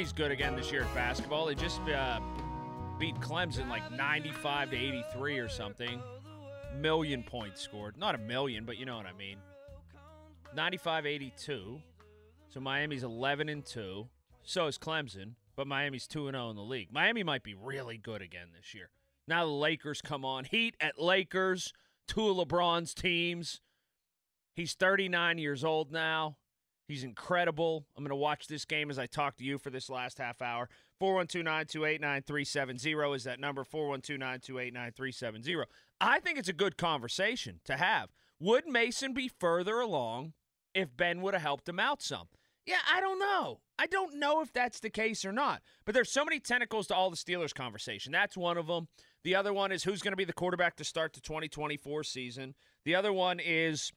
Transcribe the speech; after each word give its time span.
Miami's 0.00 0.12
good 0.14 0.30
again 0.30 0.56
this 0.56 0.72
year 0.72 0.84
at 0.84 0.94
basketball. 0.94 1.44
They 1.44 1.54
just 1.54 1.78
uh, 1.82 2.20
beat 2.98 3.14
Clemson 3.16 3.68
like 3.68 3.92
95 3.92 4.70
to 4.70 4.76
83 4.76 5.38
or 5.38 5.48
something. 5.50 6.00
Million 6.80 7.22
points 7.22 7.60
scored. 7.60 7.98
Not 7.98 8.14
a 8.14 8.18
million, 8.18 8.64
but 8.64 8.78
you 8.78 8.86
know 8.86 8.96
what 8.96 9.04
I 9.04 9.12
mean. 9.12 9.36
95 10.56 11.04
82. 11.04 11.82
So 12.48 12.60
Miami's 12.60 13.04
11 13.04 13.50
and 13.50 13.62
2. 13.62 14.08
So 14.42 14.66
is 14.68 14.78
Clemson, 14.78 15.34
but 15.54 15.66
Miami's 15.66 16.06
2 16.06 16.28
and 16.28 16.34
0 16.34 16.48
in 16.48 16.56
the 16.56 16.62
league. 16.62 16.88
Miami 16.90 17.22
might 17.22 17.42
be 17.42 17.52
really 17.52 17.98
good 17.98 18.22
again 18.22 18.46
this 18.56 18.72
year. 18.72 18.88
Now 19.28 19.44
the 19.44 19.52
Lakers 19.52 20.00
come 20.00 20.24
on. 20.24 20.44
Heat 20.44 20.76
at 20.80 20.98
Lakers, 20.98 21.74
two 22.08 22.30
of 22.30 22.38
LeBron's 22.38 22.94
teams. 22.94 23.60
He's 24.54 24.72
39 24.72 25.36
years 25.36 25.62
old 25.62 25.92
now. 25.92 26.38
He's 26.90 27.04
incredible. 27.04 27.86
I'm 27.96 28.02
going 28.02 28.08
to 28.08 28.16
watch 28.16 28.48
this 28.48 28.64
game 28.64 28.90
as 28.90 28.98
I 28.98 29.06
talk 29.06 29.36
to 29.36 29.44
you 29.44 29.58
for 29.58 29.70
this 29.70 29.88
last 29.88 30.18
half 30.18 30.42
hour. 30.42 30.68
412 30.98 31.44
928 31.44 32.00
9370 32.00 33.14
is 33.14 33.22
that 33.22 33.38
number 33.38 33.62
412 33.62 34.18
928 34.18 34.74
9370. 34.74 35.70
I 36.00 36.18
think 36.18 36.36
it's 36.36 36.48
a 36.48 36.52
good 36.52 36.76
conversation 36.76 37.60
to 37.64 37.76
have. 37.76 38.08
Would 38.40 38.66
Mason 38.66 39.14
be 39.14 39.28
further 39.28 39.78
along 39.78 40.32
if 40.74 40.96
Ben 40.96 41.22
would 41.22 41.34
have 41.34 41.44
helped 41.44 41.68
him 41.68 41.78
out 41.78 42.02
some? 42.02 42.26
Yeah, 42.66 42.80
I 42.92 43.00
don't 43.00 43.20
know. 43.20 43.60
I 43.78 43.86
don't 43.86 44.16
know 44.16 44.40
if 44.40 44.52
that's 44.52 44.80
the 44.80 44.90
case 44.90 45.24
or 45.24 45.32
not. 45.32 45.62
But 45.84 45.94
there's 45.94 46.10
so 46.10 46.24
many 46.24 46.40
tentacles 46.40 46.88
to 46.88 46.96
all 46.96 47.08
the 47.08 47.16
Steelers 47.16 47.54
conversation. 47.54 48.10
That's 48.10 48.36
one 48.36 48.58
of 48.58 48.66
them. 48.66 48.88
The 49.22 49.36
other 49.36 49.52
one 49.52 49.70
is 49.70 49.84
who's 49.84 50.02
going 50.02 50.12
to 50.12 50.16
be 50.16 50.24
the 50.24 50.32
quarterback 50.32 50.74
to 50.78 50.84
start 50.84 51.12
the 51.12 51.20
2024 51.20 52.02
season. 52.02 52.56
The 52.84 52.96
other 52.96 53.12
one 53.12 53.38
is 53.38 53.92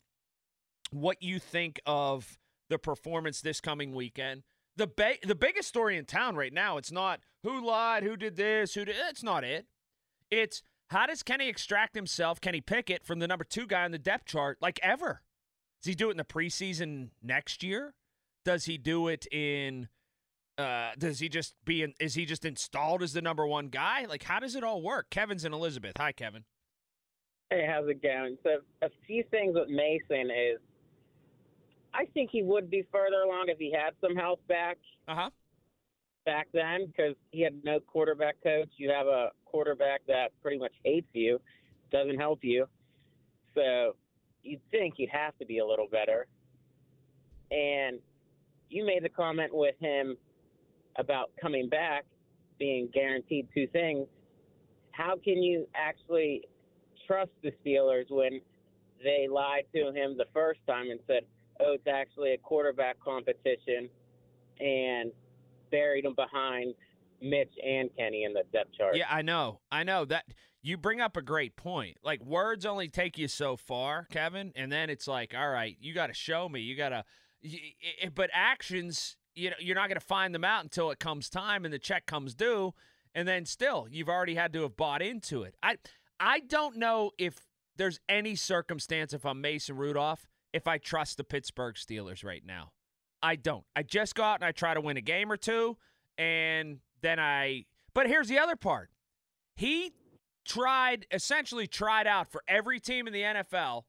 what 0.91 1.23
you 1.23 1.39
think 1.39 1.81
of 1.88 2.37
the 2.73 2.80
performance 2.80 3.39
this 3.39 3.61
coming 3.61 3.94
weekend. 3.94 4.42
The 4.76 4.88
ba- 4.88 5.20
the 5.23 5.36
biggest 5.36 5.67
story 5.67 5.95
in 5.95 6.06
town 6.06 6.36
right 6.36 6.52
now, 6.52 6.78
it's 6.78 6.92
not 6.92 7.20
who 7.44 7.64
lied, 7.64 8.02
who 8.02 8.17
did 8.17 8.36
this, 8.36 8.73
who 8.73 8.84
did 8.84 8.95
it's 9.10 9.22
not 9.22 9.44
it. 9.44 9.67
It's 10.32 10.64
how 10.89 11.06
does 11.06 11.22
Kenny 11.22 11.48
extract 11.48 11.95
himself, 11.95 12.42
Kenny 12.42 12.62
Pickett, 12.62 13.06
from 13.06 13.20
the 13.20 13.28
number 13.28 13.44
two 13.44 13.67
guy 13.67 13.86
on 13.86 13.92
the 13.92 14.00
depth 14.00 14.26
chart 14.26 14.58
like 14.60 14.80
ever? 14.82 15.22
Does 15.82 15.89
he 15.89 15.95
do 15.95 16.08
it 16.08 16.12
in 16.12 16.17
the 16.17 16.23
preseason 16.23 17.10
next 17.22 17.62
year? 17.62 17.94
Does 18.44 18.66
he 18.66 18.80
do 18.80 19.08
it 19.08 19.28
in 19.32 19.89
uh 20.58 20.92
does 20.98 21.20
he 21.20 21.30
just 21.30 21.54
be 21.66 21.83
in 21.83 21.94
is 22.00 22.16
he 22.16 22.26
just 22.26 22.44
installed 22.44 23.04
as 23.04 23.14
the 23.14 23.22
number 23.22 23.45
one 23.45 23.67
guy? 23.67 24.06
Like 24.06 24.23
how 24.23 24.39
does 24.39 24.56
it 24.56 24.64
all 24.64 24.82
work? 24.82 25.12
Kevin's 25.12 25.45
in 25.45 25.54
Elizabeth. 25.54 25.94
Hi 25.98 26.12
Kevin. 26.12 26.45
Hey, 27.52 27.67
how's 27.70 27.88
it 27.88 28.02
going? 28.02 28.36
So, 28.42 28.62
a 28.82 28.89
few 29.06 29.23
things 29.30 29.54
with 29.54 29.70
Mason 29.70 30.32
is 30.32 30.58
I 31.93 32.05
think 32.14 32.30
he 32.31 32.42
would 32.43 32.70
be 32.70 32.86
further 32.92 33.21
along 33.21 33.45
if 33.49 33.58
he 33.58 33.71
had 33.71 33.93
some 34.02 34.15
health 34.15 34.39
back 34.48 34.77
Uh-huh. 35.08 35.30
back 36.26 36.48
then 36.54 36.87
because 36.87 37.15
he 37.31 37.42
had 37.42 37.64
no 37.64 37.80
quarterback 37.80 38.36
coach. 38.43 38.70
You 38.77 38.89
have 38.89 39.08
a 39.08 39.31
quarterback 39.45 40.02
that 40.08 40.32
pretty 40.42 40.58
much 40.58 40.73
hates 40.83 41.08
you, 41.14 41.39
doesn't 41.92 42.17
help 42.17 42.39
you. 42.43 42.65
So, 43.55 43.95
you'd 44.42 44.61
think 44.71 44.95
he'd 44.98 45.09
have 45.09 45.37
to 45.37 45.45
be 45.45 45.59
a 45.59 45.65
little 45.65 45.87
better. 45.87 46.26
And 47.52 47.99
you 48.70 48.86
made 48.86 49.03
the 49.03 49.09
comment 49.09 49.53
with 49.53 49.76
him 49.80 50.17
about 50.98 51.32
coming 51.39 51.70
back 51.70 52.05
being 52.58 52.89
guaranteed 52.93 53.48
two 53.53 53.67
things. 53.67 54.08
How 54.92 55.15
can 55.23 55.42
you 55.43 55.67
actually 55.76 56.43
trust 57.08 57.32
the 57.43 57.52
Steelers 57.64 58.05
when 58.09 58.42
they 59.03 59.27
lied 59.30 59.65
to 59.76 59.92
him 59.92 60.17
the 60.17 60.26
first 60.33 60.59
time 60.67 60.89
and 60.89 60.99
said, 61.08 61.23
"Oh, 61.59 61.73
it's 61.73 61.87
actually 61.87 62.33
a 62.33 62.37
quarterback 62.37 62.99
competition," 62.99 63.89
and 64.59 65.11
buried 65.71 66.05
him 66.05 66.14
behind 66.14 66.75
Mitch 67.21 67.53
and 67.65 67.89
Kenny 67.97 68.23
in 68.25 68.33
the 68.33 68.43
depth 68.52 68.73
chart? 68.77 68.95
Yeah, 68.95 69.08
I 69.09 69.21
know. 69.21 69.61
I 69.71 69.83
know 69.83 70.05
that 70.05 70.25
you 70.61 70.77
bring 70.77 71.02
up 71.02 71.17
a 71.17 71.21
great 71.21 71.55
point. 71.55 71.97
Like 72.03 72.23
words 72.23 72.65
only 72.65 72.89
take 72.89 73.17
you 73.17 73.27
so 73.27 73.55
far, 73.55 74.08
Kevin, 74.11 74.52
and 74.55 74.71
then 74.71 74.89
it's 74.89 75.08
like, 75.08 75.33
all 75.36 75.49
right, 75.49 75.75
you 75.80 75.93
got 75.93 76.08
to 76.08 76.14
show 76.14 76.47
me. 76.47 76.61
You 76.61 76.75
got 76.75 76.89
to 76.89 77.03
but 78.14 78.30
actions, 78.33 79.17
you 79.35 79.49
know, 79.49 79.55
you're 79.59 79.75
not 79.75 79.89
going 79.89 79.99
to 79.99 80.05
find 80.05 80.33
them 80.33 80.45
out 80.45 80.64
until 80.64 80.91
it 80.91 80.99
comes 80.99 81.30
time 81.30 81.65
and 81.65 81.73
the 81.73 81.80
check 81.80 82.05
comes 82.05 82.33
due, 82.33 82.73
and 83.14 83.27
then 83.27 83.45
still, 83.45 83.87
you've 83.89 84.09
already 84.09 84.35
had 84.35 84.53
to 84.53 84.61
have 84.64 84.77
bought 84.77 85.02
into 85.02 85.43
it. 85.43 85.55
I 85.61 85.77
I 86.20 86.39
don't 86.39 86.77
know 86.77 87.11
if 87.17 87.45
there's 87.75 87.99
any 88.08 88.35
circumstance 88.35 89.14
if 89.14 89.25
I'm 89.25 89.41
Mason 89.41 89.75
Rudolph 89.75 90.27
if 90.53 90.67
I 90.67 90.77
trust 90.77 91.17
the 91.17 91.23
Pittsburgh 91.23 91.75
Steelers 91.75 92.23
right 92.23 92.43
now. 92.45 92.71
I 93.21 93.36
don't. 93.36 93.65
I 93.75 93.83
just 93.83 94.15
go 94.15 94.23
out 94.23 94.36
and 94.36 94.45
I 94.45 94.52
try 94.52 94.73
to 94.73 94.81
win 94.81 94.97
a 94.97 95.02
game 95.02 95.31
or 95.31 95.37
two, 95.37 95.77
and 96.17 96.80
then 97.02 97.19
I. 97.19 97.65
But 97.93 98.08
here's 98.08 98.27
the 98.27 98.39
other 98.39 98.55
part. 98.55 98.89
He 99.55 99.93
tried, 100.45 101.05
essentially 101.11 101.67
tried 101.67 102.08
out 102.08 102.31
for 102.31 102.43
every 102.47 102.80
team 102.80 103.08
in 103.08 103.14
the 103.14 103.21
NFL, 103.21 103.83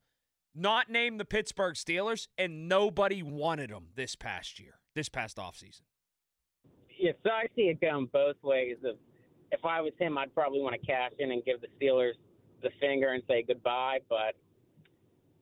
not 0.55 0.89
named 0.89 1.19
the 1.19 1.25
Pittsburgh 1.25 1.75
Steelers, 1.75 2.29
and 2.39 2.69
nobody 2.69 3.23
wanted 3.23 3.71
him 3.71 3.89
this 3.97 4.15
past 4.15 4.61
year, 4.61 4.79
this 4.95 5.09
past 5.09 5.37
offseason. 5.37 5.83
Yeah, 6.97 7.13
so 7.25 7.31
I 7.31 7.47
see 7.57 7.63
it 7.63 7.81
going 7.81 8.07
both 8.13 8.37
ways. 8.43 8.77
If 8.83 8.97
if 9.51 9.65
I 9.65 9.81
was 9.81 9.93
him, 9.99 10.17
I'd 10.19 10.35
probably 10.35 10.61
want 10.61 10.81
to 10.81 10.87
cash 10.87 11.13
in 11.19 11.31
and 11.31 11.45
give 11.45 11.61
the 11.61 11.69
Steelers 11.81 12.15
the 12.63 12.71
finger 12.81 13.13
and 13.13 13.23
say 13.29 13.45
goodbye. 13.47 13.99
But 14.09 14.35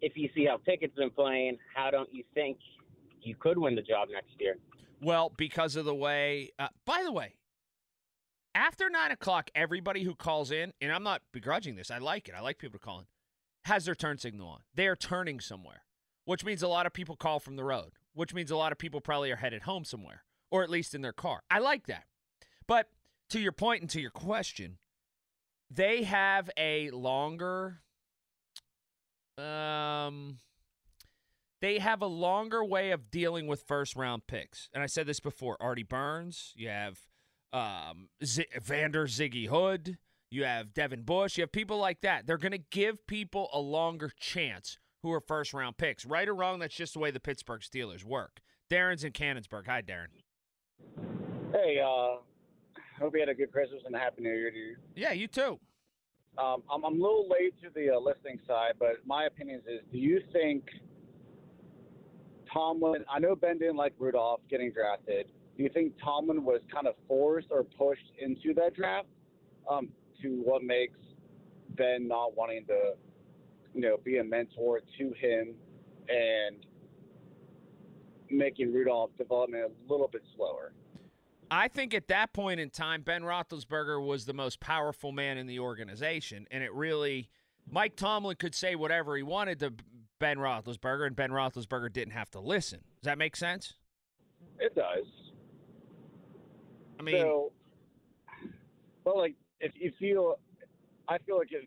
if 0.03 0.17
you 0.17 0.29
see 0.35 0.45
how 0.45 0.59
Pickett's 0.59 0.95
been 0.97 1.11
playing, 1.11 1.57
how 1.75 1.91
don't 1.91 2.13
you 2.13 2.25
think 2.35 2.59
you 3.23 3.35
could 3.37 3.57
win 3.57 3.75
the 3.75 3.83
job 3.83 4.09
next 4.13 4.33
year? 4.39 4.57
Well, 5.01 5.33
because 5.37 5.77
of 5.77 5.85
the 5.85 5.95
way. 5.95 6.51
Uh, 6.59 6.69
by 6.85 7.03
the 7.05 7.13
way, 7.13 7.37
after 8.55 8.91
nine 8.91 9.13
o'clock, 9.13 9.51
everybody 9.55 10.03
who 10.03 10.15
calls 10.15 10.51
in, 10.51 10.73
and 10.81 10.93
I'm 10.93 11.05
not 11.05 11.23
begrudging 11.33 11.77
this, 11.77 11.91
I 11.91 11.99
like 11.99 12.29
it. 12.29 12.35
I 12.37 12.41
like 12.41 12.59
people 12.59 12.79
to 12.79 12.85
call 12.85 12.99
in, 12.99 13.07
has 13.65 13.85
their 13.85 13.95
turn 13.95 14.19
signal 14.19 14.49
on. 14.49 14.61
They 14.75 14.89
are 14.89 14.97
turning 14.97 15.41
somewhere, 15.41 15.85
which 16.25 16.45
means 16.45 16.63
a 16.63 16.69
lot 16.69 16.85
of 16.85 16.93
people 16.93 17.17
call 17.17 17.41
from 17.41 17.57
the 17.57 17.65
road, 17.65 17.93
which 18.13 18.35
means 18.35 18.51
a 18.51 18.57
lot 18.57 18.73
of 18.73 18.79
people 18.79 19.01
probably 19.01 19.31
are 19.31 19.37
headed 19.37 19.63
home 19.63 19.85
somewhere, 19.85 20.25
or 20.51 20.63
at 20.63 20.71
least 20.71 20.95
in 20.95 21.01
their 21.01 21.13
car. 21.13 21.43
I 21.51 21.61
like 21.61 21.87
that. 21.87 22.05
But 22.67 22.89
to 23.31 23.41
your 23.41 23.53
point 23.53 23.81
and 23.81 23.91
to 23.91 24.01
your 24.01 24.11
question, 24.11 24.79
they 25.71 26.03
have 26.03 26.51
a 26.57 26.91
longer 26.91 27.83
um 29.39 30.39
they 31.61 31.79
have 31.79 32.03
a 32.03 32.07
longer 32.07 32.65
way 32.65 32.91
of 32.91 33.11
dealing 33.11 33.47
with 33.47 33.63
first 33.63 33.95
round 33.95 34.27
picks. 34.27 34.69
And 34.75 34.83
I 34.83 34.87
said 34.87 35.07
this 35.07 35.21
before, 35.21 35.57
Artie 35.61 35.85
Burns, 35.85 36.53
you 36.57 36.69
have 36.69 36.99
um 37.53 38.09
Z- 38.25 38.47
Vander 38.61 39.07
Ziggy 39.07 39.47
Hood, 39.49 39.99
you 40.31 40.45
have 40.45 40.75
Devin 40.75 41.03
Bush, 41.03 41.37
you 41.39 41.43
have 41.43 41.53
people 41.53 41.79
like 41.79 42.01
that. 42.01 42.27
They're 42.27 42.39
going 42.39 42.53
to 42.53 42.65
give 42.71 43.07
people 43.07 43.49
a 43.53 43.61
longer 43.61 44.11
chance 44.19 44.79
who 45.03 45.13
are 45.13 45.21
first 45.21 45.53
round 45.55 45.77
picks. 45.77 46.05
Right 46.05 46.29
or 46.29 46.35
wrong, 46.35 46.59
that's 46.59 46.75
just 46.75 46.95
the 46.95 46.99
way 47.01 47.11
the 47.11 47.21
Pittsburgh 47.21 47.61
Steelers 47.61 48.05
work. 48.05 48.41
Darren's 48.71 49.05
in 49.05 49.13
Canonsburg. 49.13 49.67
Hi, 49.67 49.83
Darren. 49.83 50.07
Hey, 51.53 51.81
uh, 51.81 52.17
Hope 52.99 53.15
you 53.15 53.21
had 53.21 53.29
a 53.29 53.35
good 53.35 53.51
Christmas 53.51 53.83
and 53.85 53.95
a 53.95 53.99
happy 53.99 54.23
New 54.23 54.31
Year 54.31 54.51
to 54.51 54.57
you. 54.57 54.77
Yeah, 54.95 55.13
you 55.13 55.27
too. 55.27 55.59
Um, 56.39 56.63
I'm, 56.71 56.85
I'm 56.85 56.95
a 56.95 57.03
little 57.03 57.29
late 57.29 57.55
to 57.63 57.69
the 57.75 57.95
uh, 57.95 58.01
listening 58.01 58.39
side, 58.47 58.75
but 58.79 59.07
my 59.07 59.25
opinion 59.25 59.61
is: 59.69 59.81
Do 59.93 59.99
you 59.99 60.21
think 60.33 60.65
Tomlin? 62.53 63.05
I 63.13 63.19
know 63.19 63.37
Ben 63.37 63.59
didn't 63.59 63.77
like 63.77 63.93
Rudolph 63.99 64.41
getting 64.49 64.73
drafted. 64.73 65.27
Do 65.57 65.63
you 65.63 65.69
think 65.69 65.93
Tomlin 66.03 66.45
was 66.45 66.61
kind 66.73 66.87
of 66.87 66.95
forced 67.07 67.49
or 67.51 67.65
pushed 67.65 68.11
into 68.19 68.55
that 68.55 68.75
draft 68.75 69.09
um, 69.71 69.91
to 70.23 70.41
what 70.43 70.63
makes 70.63 70.99
Ben 71.77 72.09
not 72.09 72.35
wanting 72.35 72.65
to, 72.67 72.93
you 73.75 73.83
know, 73.83 73.99
be 74.03 74.19
a 74.19 74.25
mentor 74.25 74.81
to 74.99 75.13
him 75.13 75.55
and 76.09 76.65
making 78.31 78.73
Rudolph's 78.73 79.13
development 79.19 79.65
a 79.65 79.93
little 79.93 80.09
bit 80.09 80.23
slower? 80.35 80.73
I 81.53 81.69
think 81.69 81.93
at 81.93 82.09
that 82.09 82.33
point 82.33 82.61
in 82.61 82.71
time, 82.71 83.03
Ben 83.03 83.21
Roethlisberger 83.21 84.03
was 84.03 84.25
the 84.25 84.33
most 84.33 84.59
powerful 84.59 85.13
man 85.13 85.37
in 85.37 85.47
the 85.47 85.59
organization, 85.59 86.47
and 86.51 86.65
it 86.65 86.73
really, 86.73 87.29
Mike 87.71 87.95
Tomlin 87.95 88.37
could 88.37 88.55
say 88.55 88.75
whatever 88.75 89.19
he 89.19 89.23
wanted 89.23 89.61
to 89.61 89.75
Ben 90.19 90.39
Roethlisberger, 90.39 91.07
and 91.07 91.15
Ben 91.15 91.29
Roethlisberger 91.29 91.93
didn't 91.93 92.15
have 92.15 92.31
to 92.31 92.41
listen. 92.41 92.79
Does 92.79 93.05
that 93.05 93.19
make 93.19 93.37
sense? 93.37 93.75
It 94.61 94.75
does. 94.75 95.05
I 96.99 97.03
mean, 97.03 97.21
so, 97.21 97.53
well, 99.05 99.19
like 99.19 99.35
if 99.61 99.73
you 99.75 99.93
feel, 99.99 100.39
I 101.07 101.19
feel 101.19 101.37
like 101.37 101.53
if 101.53 101.65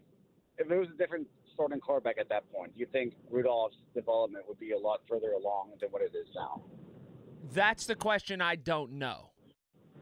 if 0.57 0.71
it 0.71 0.79
was 0.79 0.87
a 0.89 0.97
different 0.97 1.27
starting 1.53 1.79
quarterback 1.79 2.17
at 2.17 2.29
that 2.29 2.51
point, 2.51 2.71
you 2.75 2.87
think 2.91 3.13
Rudolph's 3.29 3.75
development 3.93 4.45
would 4.47 4.59
be 4.59 4.71
a 4.71 4.79
lot 4.79 5.01
further 5.07 5.33
along 5.33 5.73
than 5.79 5.89
what 5.91 6.01
it 6.01 6.13
is 6.15 6.27
now? 6.33 6.63
That's 7.53 7.85
the 7.85 7.95
question 7.95 8.41
I 8.41 8.55
don't 8.55 8.93
know. 8.93 9.29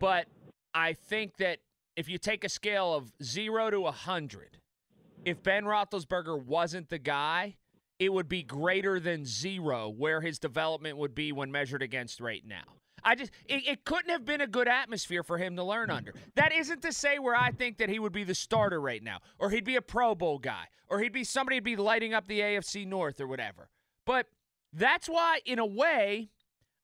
But 0.04 0.28
I 0.74 0.92
think 0.92 1.38
that 1.38 1.60
if 1.96 2.10
you 2.10 2.18
take 2.18 2.44
a 2.44 2.50
scale 2.50 2.94
of 2.94 3.14
zero 3.24 3.70
to 3.70 3.78
a 3.78 3.82
100, 3.84 4.58
if 5.24 5.42
Ben 5.42 5.64
Roethlisberger 5.64 6.44
wasn't 6.44 6.90
the 6.90 6.98
guy, 6.98 7.56
it 8.00 8.12
would 8.12 8.28
be 8.28 8.44
greater 8.44 9.00
than 9.00 9.24
zero 9.24 9.88
where 9.88 10.20
his 10.20 10.40
development 10.40 10.98
would 10.98 11.16
be 11.16 11.32
when 11.32 11.54
measured 11.54 11.82
against 11.82 12.20
right 12.20 12.44
now. 12.46 12.66
I 13.02 13.16
just 13.16 13.32
it, 13.46 13.66
it, 13.66 13.86
couldn't 13.86 14.10
have 14.10 14.26
been 14.26 14.42
a 14.42 14.48
good 14.48 14.68
atmosphere 14.68 15.24
for 15.24 15.38
him 15.38 15.56
to 15.56 15.64
learn 15.64 15.88
hmm. 15.88 15.96
under. 15.96 16.14
That 16.36 16.52
isn't 16.52 16.82
to 16.82 16.92
say 16.92 17.18
where 17.18 17.36
I 17.38 17.52
think 17.52 17.78
that 17.78 17.88
he 17.88 17.98
would 17.98 18.12
be 18.12 18.26
the 18.26 18.36
starter 18.36 18.82
right 18.82 19.02
now, 19.02 19.20
or 19.40 19.52
he'd 19.52 19.64
be 19.64 19.78
a 19.78 19.82
Pro 19.82 20.16
Bowl 20.16 20.38
guy, 20.38 20.66
or 20.90 21.00
he'd 21.00 21.14
be 21.14 21.24
somebody 21.24 21.56
who'd 21.56 21.64
be 21.64 21.78
lighting 21.78 22.14
up 22.14 22.28
the 22.28 22.42
AFC 22.42 22.86
North 22.86 23.22
or 23.22 23.28
whatever. 23.28 23.70
But 24.06 24.28
that's 24.74 25.08
why, 25.08 25.40
in 25.46 25.60
a 25.60 25.66
way, 25.66 26.30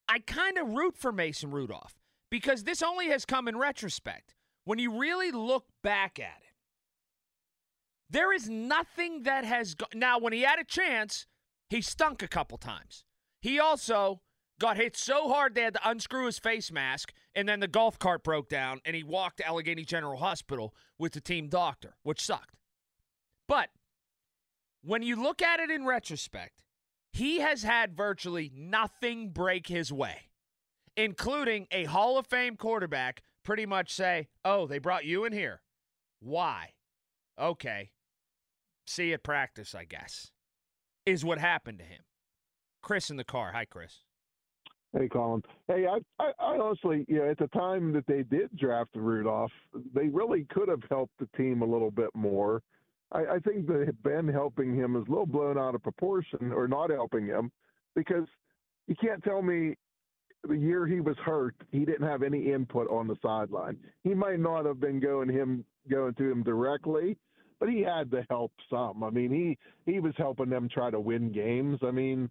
I 0.07 0.19
kind 0.19 0.57
of 0.57 0.69
root 0.69 0.95
for 0.95 1.11
Mason 1.11 1.51
Rudolph 1.51 1.98
because 2.29 2.63
this 2.63 2.81
only 2.81 3.07
has 3.07 3.25
come 3.25 3.47
in 3.47 3.57
retrospect. 3.57 4.35
When 4.65 4.79
you 4.79 4.99
really 4.99 5.31
look 5.31 5.65
back 5.83 6.19
at 6.19 6.41
it, 6.41 6.53
there 8.09 8.33
is 8.33 8.49
nothing 8.49 9.23
that 9.23 9.45
has 9.45 9.75
gone. 9.75 9.89
Now, 9.93 10.19
when 10.19 10.33
he 10.33 10.41
had 10.41 10.59
a 10.59 10.63
chance, 10.63 11.27
he 11.69 11.81
stunk 11.81 12.23
a 12.23 12.27
couple 12.27 12.57
times. 12.57 13.03
He 13.41 13.59
also 13.59 14.21
got 14.59 14.77
hit 14.77 14.97
so 14.97 15.29
hard 15.29 15.55
they 15.55 15.61
had 15.61 15.75
to 15.75 15.89
unscrew 15.89 16.25
his 16.25 16.39
face 16.39 16.71
mask, 16.71 17.13
and 17.33 17.47
then 17.47 17.59
the 17.59 17.67
golf 17.67 17.97
cart 17.97 18.23
broke 18.23 18.49
down, 18.49 18.81
and 18.83 18.95
he 18.95 19.03
walked 19.03 19.37
to 19.37 19.47
Allegheny 19.47 19.85
General 19.85 20.17
Hospital 20.17 20.73
with 20.97 21.13
the 21.13 21.21
team 21.21 21.47
doctor, 21.47 21.95
which 22.03 22.21
sucked. 22.21 22.57
But 23.47 23.69
when 24.81 25.01
you 25.01 25.15
look 25.15 25.41
at 25.41 25.59
it 25.59 25.71
in 25.71 25.85
retrospect, 25.85 26.63
he 27.11 27.39
has 27.39 27.63
had 27.63 27.95
virtually 27.95 28.51
nothing 28.53 29.29
break 29.29 29.67
his 29.67 29.91
way 29.91 30.28
including 30.99 31.65
a 31.71 31.85
Hall 31.85 32.17
of 32.17 32.27
Fame 32.27 32.57
quarterback, 32.57 33.23
pretty 33.43 33.65
much 33.65 33.93
say, 33.93 34.27
Oh, 34.43 34.67
they 34.67 34.79
brought 34.79 35.05
you 35.05 35.23
in 35.23 35.31
here. 35.31 35.61
Why? 36.19 36.71
Okay. 37.39 37.91
See 38.85 39.07
you 39.07 39.13
at 39.13 39.23
practice, 39.23 39.73
I 39.73 39.85
guess, 39.85 40.31
is 41.05 41.23
what 41.23 41.39
happened 41.39 41.79
to 41.79 41.85
him. 41.85 42.01
Chris 42.81 43.09
in 43.09 43.17
the 43.17 43.23
car. 43.23 43.51
Hi, 43.53 43.65
Chris. 43.65 43.99
Hey, 44.97 45.07
Colin. 45.07 45.43
Hey, 45.67 45.85
I, 45.85 45.99
I, 46.21 46.31
I 46.39 46.57
honestly, 46.57 47.05
you 47.07 47.19
know, 47.19 47.29
at 47.29 47.37
the 47.37 47.47
time 47.47 47.93
that 47.93 48.07
they 48.07 48.23
did 48.23 48.49
draft 48.57 48.89
Rudolph, 48.95 49.51
they 49.93 50.07
really 50.07 50.47
could 50.49 50.67
have 50.67 50.81
helped 50.89 51.13
the 51.19 51.29
team 51.37 51.61
a 51.61 51.65
little 51.65 51.91
bit 51.91 52.09
more. 52.15 52.61
I, 53.11 53.19
I 53.19 53.39
think 53.39 53.67
that 53.67 53.93
Ben 54.03 54.27
helping 54.27 54.75
him 54.75 54.95
is 54.95 55.03
a 55.07 55.09
little 55.09 55.27
blown 55.27 55.57
out 55.57 55.75
of 55.75 55.83
proportion, 55.83 56.51
or 56.51 56.67
not 56.67 56.89
helping 56.89 57.25
him, 57.27 57.51
because 57.95 58.25
you 58.87 58.95
can't 58.95 59.23
tell 59.23 59.43
me 59.43 59.75
the 60.43 60.57
year 60.57 60.87
he 60.87 61.01
was 61.01 61.17
hurt, 61.17 61.55
he 61.71 61.85
didn't 61.85 62.07
have 62.07 62.23
any 62.23 62.51
input 62.51 62.89
on 62.89 63.07
the 63.07 63.15
sideline. 63.21 63.77
He 64.03 64.13
might 64.13 64.39
not 64.39 64.65
have 64.65 64.79
been 64.79 64.99
going 64.99 65.29
him 65.29 65.65
going 65.89 66.13
to 66.15 66.31
him 66.31 66.43
directly, 66.43 67.17
but 67.59 67.69
he 67.69 67.81
had 67.81 68.11
to 68.11 68.25
help 68.29 68.51
some. 68.69 69.03
I 69.03 69.09
mean, 69.09 69.31
he 69.31 69.57
he 69.91 69.99
was 69.99 70.13
helping 70.17 70.49
them 70.49 70.69
try 70.69 70.89
to 70.91 70.99
win 70.99 71.31
games. 71.31 71.79
I 71.83 71.91
mean, 71.91 72.29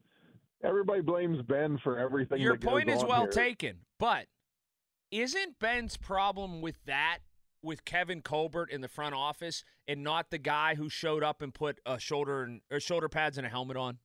everybody 0.64 1.02
blames 1.02 1.43
Ben 1.43 1.78
for 1.82 1.99
everything. 1.99 2.40
Your 2.40 2.56
point 2.56 2.88
is 2.88 3.05
well 3.05 3.22
here. 3.22 3.31
taken, 3.31 3.76
but 3.99 4.26
isn't 5.10 5.58
Ben's 5.58 5.96
problem 5.96 6.60
with 6.60 6.76
that 6.87 7.19
with 7.62 7.84
Kevin 7.84 8.22
Colbert 8.22 8.70
in 8.70 8.81
the 8.81 8.88
front 8.88 9.14
office 9.14 9.64
and 9.87 10.02
not 10.02 10.31
the 10.31 10.38
guy 10.38 10.76
who 10.76 10.88
showed 10.88 11.25
up 11.25 11.43
and 11.43 11.52
put 11.52 11.81
a 11.84 11.99
shoulder 11.99 12.43
and 12.43 12.60
or 12.70 12.81
shoulder 12.81 13.08
pads 13.08 13.37
and 13.37 13.46
a 13.46 13.50
helmet 13.50 13.76
on? 13.76 13.99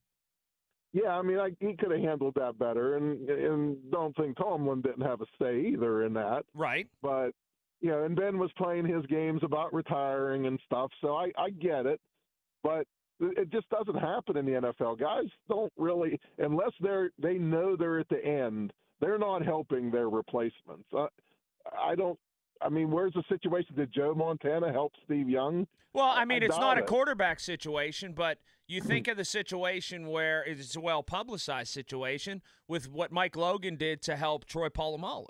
Yeah, 0.93 1.09
I 1.09 1.23
mean, 1.23 1.39
I, 1.39 1.49
he 1.59 1.75
could 1.75 1.91
have 1.91 2.01
handled 2.01 2.35
that 2.35 2.59
better, 2.59 2.97
and 2.97 3.27
and 3.27 3.77
don't 3.91 4.15
think 4.15 4.37
Tomlin 4.37 4.81
didn't 4.81 5.01
have 5.01 5.21
a 5.21 5.25
say 5.41 5.59
either 5.73 6.03
in 6.05 6.13
that. 6.13 6.45
Right. 6.53 6.87
But 7.01 7.31
you 7.81 7.89
know, 7.89 8.03
and 8.03 8.15
Ben 8.15 8.37
was 8.37 8.51
playing 8.57 8.85
his 8.85 9.03
games 9.07 9.41
about 9.43 9.73
retiring 9.73 10.45
and 10.45 10.59
stuff, 10.65 10.91
so 11.01 11.15
I 11.15 11.31
I 11.37 11.49
get 11.49 11.87
it, 11.87 11.99
but 12.61 12.85
it 13.19 13.51
just 13.51 13.67
doesn't 13.69 13.99
happen 13.99 14.37
in 14.37 14.45
the 14.45 14.51
NFL. 14.51 14.99
Guys 14.99 15.29
don't 15.49 15.73
really, 15.77 16.19
unless 16.37 16.71
they're 16.79 17.09
they 17.17 17.35
know 17.35 17.75
they're 17.75 17.99
at 17.99 18.09
the 18.09 18.23
end, 18.23 18.71
they're 19.01 19.17
not 19.17 19.43
helping 19.43 19.89
their 19.89 20.09
replacements. 20.09 20.87
I, 20.93 21.07
I 21.75 21.95
don't 21.95 22.19
I 22.63 22.69
mean, 22.69 22.91
where's 22.91 23.13
the 23.13 23.23
situation? 23.29 23.75
Did 23.75 23.91
Joe 23.93 24.13
Montana 24.15 24.71
help 24.71 24.93
Steve 25.05 25.29
Young? 25.29 25.67
Well, 25.93 26.05
I 26.07 26.25
mean, 26.25 26.41
I 26.41 26.47
it's 26.47 26.57
not 26.57 26.77
it. 26.77 26.83
a 26.83 26.87
quarterback 26.87 27.39
situation, 27.39 28.13
but 28.13 28.39
you 28.67 28.81
think 28.81 29.07
of 29.07 29.17
the 29.17 29.25
situation 29.25 30.07
where 30.07 30.43
it's 30.43 30.75
a 30.75 30.79
well 30.79 31.03
publicized 31.03 31.71
situation 31.71 32.41
with 32.67 32.89
what 32.89 33.11
Mike 33.11 33.35
Logan 33.35 33.75
did 33.75 34.01
to 34.03 34.15
help 34.15 34.45
Troy 34.45 34.69
Polamalu. 34.69 35.27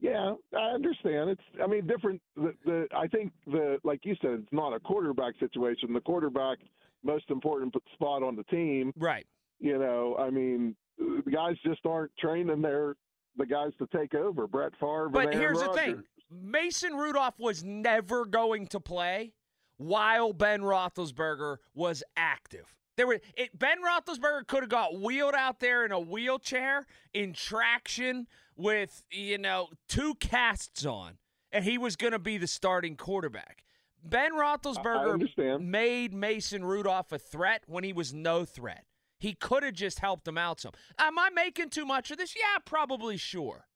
Yeah, 0.00 0.34
I 0.56 0.74
understand. 0.74 1.30
It's, 1.30 1.42
I 1.62 1.66
mean, 1.68 1.86
different. 1.86 2.20
The, 2.36 2.54
the, 2.64 2.88
I 2.94 3.06
think 3.06 3.32
the, 3.46 3.78
like 3.84 4.00
you 4.02 4.16
said, 4.20 4.32
it's 4.42 4.52
not 4.52 4.74
a 4.74 4.80
quarterback 4.80 5.34
situation. 5.38 5.92
The 5.92 6.00
quarterback, 6.00 6.58
most 7.04 7.30
important 7.30 7.72
spot 7.94 8.24
on 8.24 8.34
the 8.34 8.42
team. 8.44 8.92
Right. 8.96 9.26
You 9.60 9.78
know, 9.78 10.16
I 10.18 10.30
mean, 10.30 10.74
the 10.98 11.30
guys 11.30 11.54
just 11.64 11.86
aren't 11.86 12.10
training 12.18 12.62
their 12.62 12.96
the 13.36 13.46
guys 13.46 13.70
to 13.78 13.86
take 13.96 14.14
over. 14.14 14.46
Brett 14.46 14.72
Favre. 14.80 15.08
But 15.08 15.32
here's 15.32 15.58
Rodgers. 15.58 15.74
the 15.74 15.80
thing: 15.80 16.02
Mason 16.30 16.94
Rudolph 16.94 17.38
was 17.38 17.62
never 17.62 18.26
going 18.26 18.66
to 18.68 18.80
play 18.80 19.32
while 19.76 20.32
Ben 20.32 20.62
Roethlisberger 20.62 21.56
was 21.74 22.02
active. 22.16 22.74
There 22.96 23.06
were 23.06 23.20
it, 23.36 23.58
Ben 23.58 23.78
Roethlisberger 23.82 24.46
could 24.46 24.62
have 24.62 24.68
got 24.68 25.00
wheeled 25.00 25.34
out 25.34 25.60
there 25.60 25.84
in 25.84 25.92
a 25.92 26.00
wheelchair 26.00 26.86
in 27.14 27.32
traction 27.32 28.26
with 28.56 29.02
you 29.10 29.38
know 29.38 29.68
two 29.88 30.14
casts 30.16 30.84
on, 30.84 31.18
and 31.50 31.64
he 31.64 31.78
was 31.78 31.96
going 31.96 32.12
to 32.12 32.18
be 32.18 32.38
the 32.38 32.46
starting 32.46 32.96
quarterback. 32.96 33.64
Ben 34.04 34.32
Roethlisberger 34.32 35.60
made 35.60 36.12
Mason 36.12 36.64
Rudolph 36.64 37.12
a 37.12 37.18
threat 37.18 37.62
when 37.66 37.84
he 37.84 37.92
was 37.92 38.12
no 38.12 38.44
threat. 38.44 38.84
He 39.18 39.34
could 39.34 39.62
have 39.62 39.74
just 39.74 40.00
helped 40.00 40.26
him 40.26 40.36
out 40.36 40.60
some. 40.60 40.72
Am 40.98 41.18
I 41.18 41.30
making 41.30 41.70
too 41.70 41.86
much 41.86 42.10
of 42.10 42.18
this? 42.18 42.34
Yeah, 42.34 42.58
probably 42.64 43.16
sure. 43.16 43.66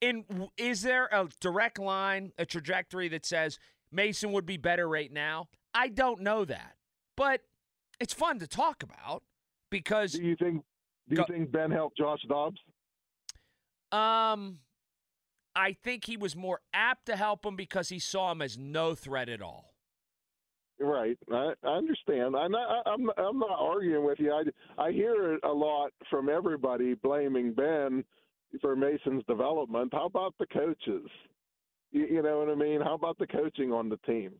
In 0.00 0.48
is 0.56 0.82
there 0.82 1.08
a 1.12 1.28
direct 1.40 1.78
line, 1.78 2.32
a 2.38 2.46
trajectory 2.46 3.08
that 3.08 3.26
says 3.26 3.58
Mason 3.92 4.32
would 4.32 4.46
be 4.46 4.56
better 4.56 4.88
right 4.88 5.12
now? 5.12 5.48
I 5.74 5.88
don't 5.88 6.20
know 6.20 6.44
that, 6.44 6.76
but 7.16 7.42
it's 8.00 8.12
fun 8.12 8.38
to 8.40 8.46
talk 8.46 8.82
about 8.82 9.22
because. 9.70 10.12
Do 10.12 10.22
you 10.22 10.36
think? 10.36 10.64
Do 11.08 11.16
you 11.16 11.16
go, 11.16 11.24
think 11.24 11.50
Ben 11.50 11.70
helped 11.70 11.98
Josh 11.98 12.20
Dobbs? 12.28 12.58
Um, 13.90 14.58
I 15.54 15.76
think 15.82 16.06
he 16.06 16.16
was 16.16 16.34
more 16.34 16.60
apt 16.72 17.06
to 17.06 17.16
help 17.16 17.44
him 17.44 17.56
because 17.56 17.88
he 17.88 17.98
saw 17.98 18.32
him 18.32 18.40
as 18.40 18.56
no 18.56 18.94
threat 18.94 19.28
at 19.28 19.42
all. 19.42 19.74
Right, 20.80 21.18
I, 21.30 21.52
I 21.64 21.68
understand. 21.68 22.34
I'm 22.34 22.50
not. 22.50 22.82
I'm. 22.86 23.10
I'm 23.16 23.38
not 23.38 23.56
arguing 23.58 24.04
with 24.04 24.18
you. 24.18 24.32
I. 24.32 24.82
I 24.82 24.90
hear 24.90 25.34
it 25.34 25.40
a 25.44 25.52
lot 25.52 25.92
from 26.10 26.28
everybody 26.28 26.94
blaming 26.94 27.52
Ben 27.52 28.04
for 28.60 28.74
Mason's 28.74 29.24
development. 29.28 29.92
How 29.92 30.06
about 30.06 30.34
the 30.38 30.46
coaches? 30.46 31.08
You, 31.92 32.06
you 32.06 32.22
know 32.22 32.40
what 32.40 32.48
I 32.48 32.54
mean? 32.54 32.80
How 32.80 32.94
about 32.94 33.18
the 33.18 33.26
coaching 33.26 33.72
on 33.72 33.88
the 33.88 33.98
team? 33.98 34.32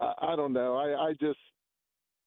I, 0.00 0.12
I 0.32 0.36
don't 0.36 0.52
know. 0.52 0.76
I. 0.76 1.08
I 1.08 1.12
just. 1.12 1.38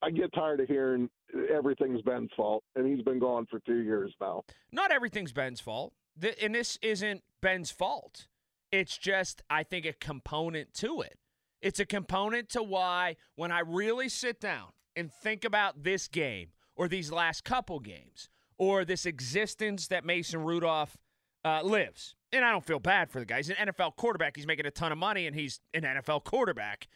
I 0.02 0.12
get 0.12 0.32
tired 0.34 0.62
of 0.62 0.68
hearing 0.70 1.10
everything's 1.54 2.02
Ben's 2.04 2.30
fault, 2.38 2.64
and 2.76 2.88
he's 2.88 3.04
been 3.04 3.20
gone 3.20 3.46
for 3.52 3.60
two 3.60 3.80
years 3.80 4.14
now. 4.22 4.44
Not 4.72 4.94
everything's 4.94 5.34
Ben's 5.34 5.60
fault, 5.60 5.94
and 6.42 6.56
this 6.56 6.78
isn't 6.82 7.22
Ben's 7.42 7.70
fault. 7.70 8.28
It's 8.72 8.98
just, 8.98 9.42
I 9.50 9.64
think, 9.64 9.86
a 9.86 9.92
component 9.92 10.74
to 10.76 11.02
it. 11.02 11.18
It's 11.62 11.82
a 11.82 11.86
component 11.86 12.48
to 12.52 12.64
why, 12.64 13.18
when 13.36 13.52
I 13.52 13.60
really 13.60 14.08
sit 14.08 14.40
down 14.40 14.68
and 14.96 15.12
think 15.12 15.44
about 15.44 15.84
this 15.84 16.08
game 16.08 16.52
or 16.76 16.88
these 16.88 17.12
last 17.12 17.44
couple 17.44 17.82
games 17.82 18.30
or 18.58 18.86
this 18.86 19.06
existence 19.06 19.88
that 19.88 20.06
Mason 20.06 20.44
Rudolph 20.44 20.98
uh, 21.44 21.62
lives, 21.64 22.16
and 22.32 22.46
I 22.46 22.52
don't 22.52 22.66
feel 22.66 22.80
bad 22.80 23.10
for 23.10 23.20
the 23.20 23.26
guy. 23.26 23.38
He's 23.38 23.50
an 23.50 23.56
NFL 23.56 23.96
quarterback. 23.96 24.36
He's 24.36 24.48
making 24.48 24.66
a 24.66 24.72
ton 24.72 24.92
of 24.92 24.98
money, 24.98 25.28
and 25.28 25.36
he's 25.36 25.60
an 25.74 25.84
NFL 25.84 26.24
quarterback. 26.24 26.88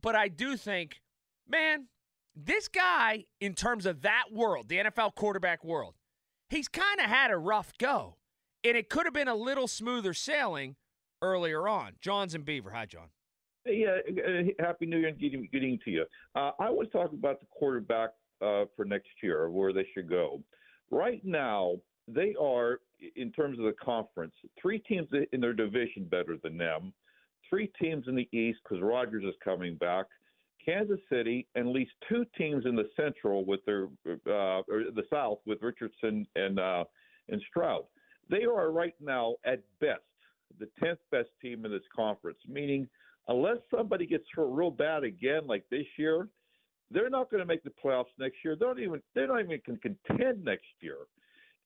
But 0.00 0.14
I 0.14 0.28
do 0.28 0.56
think, 0.56 1.00
man, 1.48 1.86
this 2.34 2.68
guy, 2.68 3.24
in 3.40 3.54
terms 3.54 3.84
of 3.84 4.02
that 4.02 4.26
world, 4.32 4.68
the 4.68 4.76
NFL 4.76 5.14
quarterback 5.14 5.64
world, 5.64 5.94
he's 6.48 6.68
kind 6.68 7.00
of 7.00 7.06
had 7.06 7.30
a 7.30 7.36
rough 7.36 7.72
go. 7.78 8.16
And 8.64 8.76
it 8.76 8.88
could 8.88 9.06
have 9.06 9.14
been 9.14 9.28
a 9.28 9.34
little 9.34 9.68
smoother 9.68 10.14
sailing 10.14 10.76
earlier 11.22 11.68
on. 11.68 11.92
John's 12.00 12.34
in 12.34 12.42
Beaver. 12.42 12.70
Hi, 12.70 12.86
John. 12.86 13.08
Yeah, 13.66 13.98
uh, 14.08 14.42
happy 14.60 14.86
New 14.86 14.98
Year 14.98 15.08
and 15.08 15.18
getting, 15.18 15.48
getting 15.52 15.78
to 15.84 15.90
you. 15.90 16.04
Uh, 16.34 16.52
I 16.58 16.70
was 16.70 16.86
talking 16.92 17.18
about 17.18 17.40
the 17.40 17.46
quarterback 17.50 18.10
uh, 18.40 18.64
for 18.76 18.84
next 18.84 19.08
year, 19.22 19.50
where 19.50 19.72
they 19.72 19.86
should 19.94 20.08
go. 20.08 20.42
Right 20.90 21.20
now, 21.24 21.76
they 22.08 22.34
are, 22.40 22.80
in 23.16 23.30
terms 23.32 23.58
of 23.58 23.64
the 23.64 23.74
conference, 23.82 24.34
three 24.60 24.78
teams 24.80 25.08
in 25.32 25.40
their 25.40 25.52
division 25.52 26.04
better 26.04 26.36
than 26.42 26.56
them, 26.56 26.92
three 27.48 27.70
teams 27.80 28.06
in 28.08 28.14
the 28.14 28.28
East 28.36 28.58
because 28.62 28.82
Rodgers 28.82 29.24
is 29.24 29.34
coming 29.44 29.76
back, 29.76 30.06
Kansas 30.64 31.00
City, 31.10 31.46
and 31.54 31.68
at 31.68 31.74
least 31.74 31.92
two 32.08 32.24
teams 32.36 32.66
in 32.66 32.74
the 32.76 32.88
Central 32.96 33.44
with 33.44 33.64
their 33.64 33.84
uh, 34.06 34.62
or 34.68 34.84
the 34.94 35.04
South 35.10 35.38
with 35.46 35.62
Richardson 35.62 36.26
and 36.36 36.58
uh, 36.58 36.84
and 37.28 37.40
Stroud. 37.48 37.84
They 38.30 38.44
are 38.44 38.70
right 38.70 38.94
now 39.00 39.36
at 39.44 39.62
best 39.80 40.02
the 40.58 40.68
tenth 40.82 40.98
best 41.10 41.28
team 41.40 41.64
in 41.64 41.70
this 41.70 41.82
conference, 41.94 42.38
meaning 42.48 42.88
unless 43.28 43.58
somebody 43.74 44.06
gets 44.06 44.24
hurt 44.34 44.48
real 44.48 44.70
bad 44.70 45.04
again, 45.04 45.46
like 45.46 45.64
this 45.70 45.86
year, 45.96 46.28
they're 46.90 47.10
not 47.10 47.30
going 47.30 47.40
to 47.40 47.46
make 47.46 47.62
the 47.62 47.72
playoffs 47.84 48.06
next 48.18 48.36
year. 48.44 48.56
They 48.56 48.64
don't 48.64 48.80
even 48.80 49.02
they're 49.14 49.28
not 49.28 49.40
even 49.40 49.60
to 49.60 49.78
contend 49.78 50.44
next 50.44 50.66
year. 50.80 50.96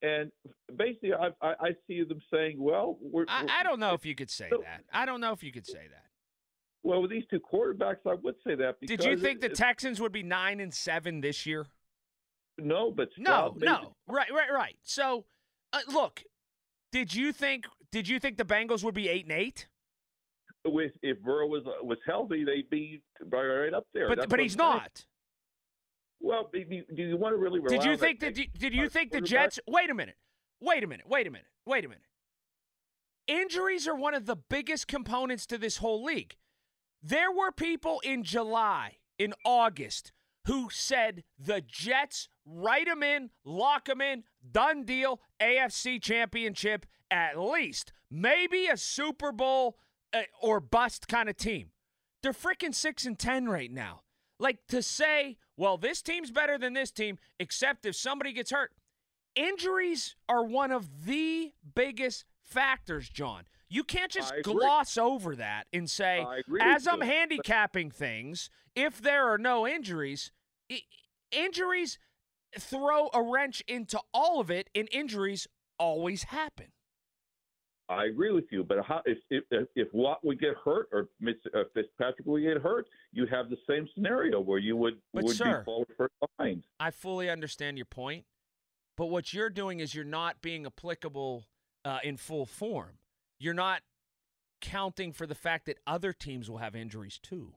And 0.03 0.33
basically, 0.77 1.13
I, 1.15 1.29
I, 1.41 1.55
I 1.61 1.71
see 1.87 2.03
them 2.03 2.21
saying, 2.33 2.57
"Well, 2.59 2.99
we're, 3.01 3.25
I, 3.29 3.45
we're, 3.45 3.51
I 3.51 3.63
don't 3.63 3.79
know 3.79 3.95
if 3.95 4.05
you 4.05 4.15
could 4.15 4.31
say 4.31 4.49
so, 4.51 4.59
that. 4.59 4.83
I 4.93 5.07
don't 5.07 5.21
know 5.21 5.33
if 5.33 5.43
you 5.45 5.53
could 5.53 5.67
say 5.67 5.87
that. 5.91 6.07
Well, 6.83 7.03
with 7.03 7.13
these 7.13 7.25
two 7.31 7.39
quarterbacks, 7.41 7.99
I 8.07 8.15
would 8.15 8.35
say 8.45 8.57
that. 8.57 8.81
Because 8.81 9.05
Did 9.05 9.09
you 9.09 9.17
think 9.17 9.37
it, 9.37 9.49
the 9.49 9.55
Texans 9.55 10.01
would 10.01 10.11
be 10.11 10.25
nine 10.25 10.59
and 10.59 10.75
seven 10.75 11.21
this 11.21 11.47
year? 11.47 11.67
No, 12.59 12.91
but 12.91 13.09
No, 13.17 13.55
no. 13.59 13.95
Right, 14.09 14.31
right, 14.33 14.53
right. 14.53 14.77
So, 14.83 15.25
uh, 15.73 15.79
look, 15.89 16.23
did 16.91 17.15
you 17.15 17.33
think 17.33 17.67
did 17.91 18.09
you 18.09 18.19
think 18.19 18.37
the 18.37 18.45
Bengals 18.45 18.83
would 18.83 18.95
be 18.95 19.09
eight 19.09 19.25
and 19.25 19.33
eight? 19.33 19.69
With 20.65 20.93
if 21.03 21.21
Burrow 21.23 21.47
was 21.47 21.63
was 21.83 21.99
healthy, 22.07 22.45
they'd 22.45 22.69
be 22.71 23.03
right 23.25 23.73
up 23.73 23.87
there. 23.95 24.09
But 24.09 24.19
That's 24.19 24.31
but 24.31 24.41
he's 24.41 24.57
not. 24.57 25.05
Well, 26.23 26.49
do 26.53 26.61
you, 26.61 26.85
do 26.95 27.03
you 27.03 27.17
want 27.17 27.35
to 27.35 27.39
really 27.39 27.61
Did 27.61 27.85
you 27.85 27.97
think 27.97 28.21
that? 28.21 28.35
Did, 28.35 28.53
did 28.57 28.75
you 28.75 28.89
think 28.89 29.11
the? 29.11 29.21
Jets? 29.21 29.59
Wait 29.67 29.91
a 29.91 29.95
minute. 29.95 30.17
Wait 30.61 30.85
a 30.85 30.87
minute. 30.87 31.07
Wait 31.09 31.27
a 31.27 31.31
minute. 31.31 31.49
Wait 31.67 31.85
a 31.85 31.89
minute. 31.89 32.05
Injuries 33.27 33.89
are 33.89 33.95
one 33.95 34.15
of 34.15 34.27
the 34.27 34.37
biggest 34.37 34.87
components 34.87 35.47
to 35.47 35.59
this 35.59 35.79
whole 35.79 36.03
league. 36.05 36.37
There 37.03 37.33
were 37.33 37.51
people 37.51 38.01
in 38.05 38.23
July, 38.23 38.99
in 39.19 39.35
August, 39.45 40.13
who 40.47 40.69
said 40.71 41.25
the 41.39 41.61
Jets 41.61 42.29
write 42.45 42.87
them 42.87 43.03
in, 43.03 43.31
lock 43.45 43.87
them 43.87 44.01
in, 44.01 44.25
done 44.51 44.85
deal, 44.85 45.21
AFC 45.41 46.01
championship 46.01 46.87
at 47.11 47.39
least, 47.39 47.93
maybe 48.11 48.67
a 48.67 48.77
Super 48.77 49.33
Bowl 49.33 49.77
uh, 50.13 50.23
or 50.41 50.61
bust 50.61 51.09
kind 51.09 51.29
of 51.29 51.37
team. 51.37 51.71
They're 52.23 52.33
freaking 52.33 52.75
6 52.75 53.05
and 53.05 53.19
10 53.19 53.49
right 53.49 53.71
now. 53.71 54.03
Like 54.39 54.67
to 54.69 54.83
say, 54.83 55.37
well, 55.63 55.77
this 55.77 56.03
team's 56.03 56.33
better 56.33 56.59
than 56.59 56.73
this 56.73 56.91
team, 56.91 57.19
except 57.39 57.87
if 57.87 57.95
somebody 57.95 58.33
gets 58.33 58.51
hurt. 58.51 58.73
Injuries 59.37 60.17
are 60.29 60.43
one 60.45 60.73
of 60.73 61.07
the 61.07 61.53
biggest 61.77 62.25
factors, 62.43 63.09
John. 63.09 63.45
You 63.69 63.85
can't 63.85 64.11
just 64.11 64.33
gloss 64.43 64.99
over 64.99 65.37
that 65.37 65.69
and 65.73 65.89
say, 65.89 66.19
as 66.61 66.87
I'm 66.89 66.99
handicapping 67.07 67.93
things, 67.93 68.51
if 68.75 69.01
there 69.01 69.29
are 69.33 69.39
no 69.39 69.65
injuries, 69.65 70.33
i- 70.71 70.83
injuries 71.31 71.97
throw 72.59 73.09
a 73.15 73.23
wrench 73.23 73.63
into 73.69 74.01
all 74.13 74.41
of 74.41 74.51
it, 74.51 74.69
and 74.75 74.89
injuries 74.91 75.47
always 75.79 76.25
happen. 76.25 76.73
I 77.93 78.07
agree 78.07 78.33
with 78.33 78.47
you, 78.51 78.65
but 78.65 78.79
how, 78.85 79.03
if, 79.05 79.19
if 79.31 79.45
if 79.77 79.89
Watt 79.93 80.25
would 80.25 80.41
get 80.41 80.55
hurt 80.65 80.89
or 80.93 81.09
Mitch- 81.21 81.47
uh, 81.55 81.65
Fitzpatrick 81.75 82.27
would 82.27 82.43
get 82.43 82.59
hurt, 82.59 82.87
you 83.13 83.27
have 83.27 83.51
the 83.51 83.59
same 83.69 83.87
scenario 83.95 84.41
where 84.41 84.59
you 84.59 84.77
would 84.77 84.99
But, 85.13 85.25
would 85.25 85.37
sir- 85.37 85.61
be 85.61 85.65
falling 85.65 85.87
for. 85.97 86.11
I 86.81 86.91
fully 86.91 87.31
understand 87.31 87.79
your 87.79 87.87
point, 87.87 88.25
but 88.97 89.07
what 89.07 89.33
you're 89.33 89.51
doing 89.51 89.81
is 89.81 89.95
you're 89.95 90.05
not 90.05 90.41
being 90.41 90.67
applicable 90.67 91.45
uh, 91.85 91.99
in 92.03 92.17
full 92.17 92.47
form. 92.47 92.99
You're 93.39 93.55
not 93.55 93.83
counting 94.61 95.13
for 95.13 95.27
the 95.27 95.35
fact 95.35 95.67
that 95.67 95.79
other 95.87 96.13
teams 96.13 96.49
will 96.49 96.59
have 96.59 96.75
injuries 96.75 97.19
too. 97.23 97.55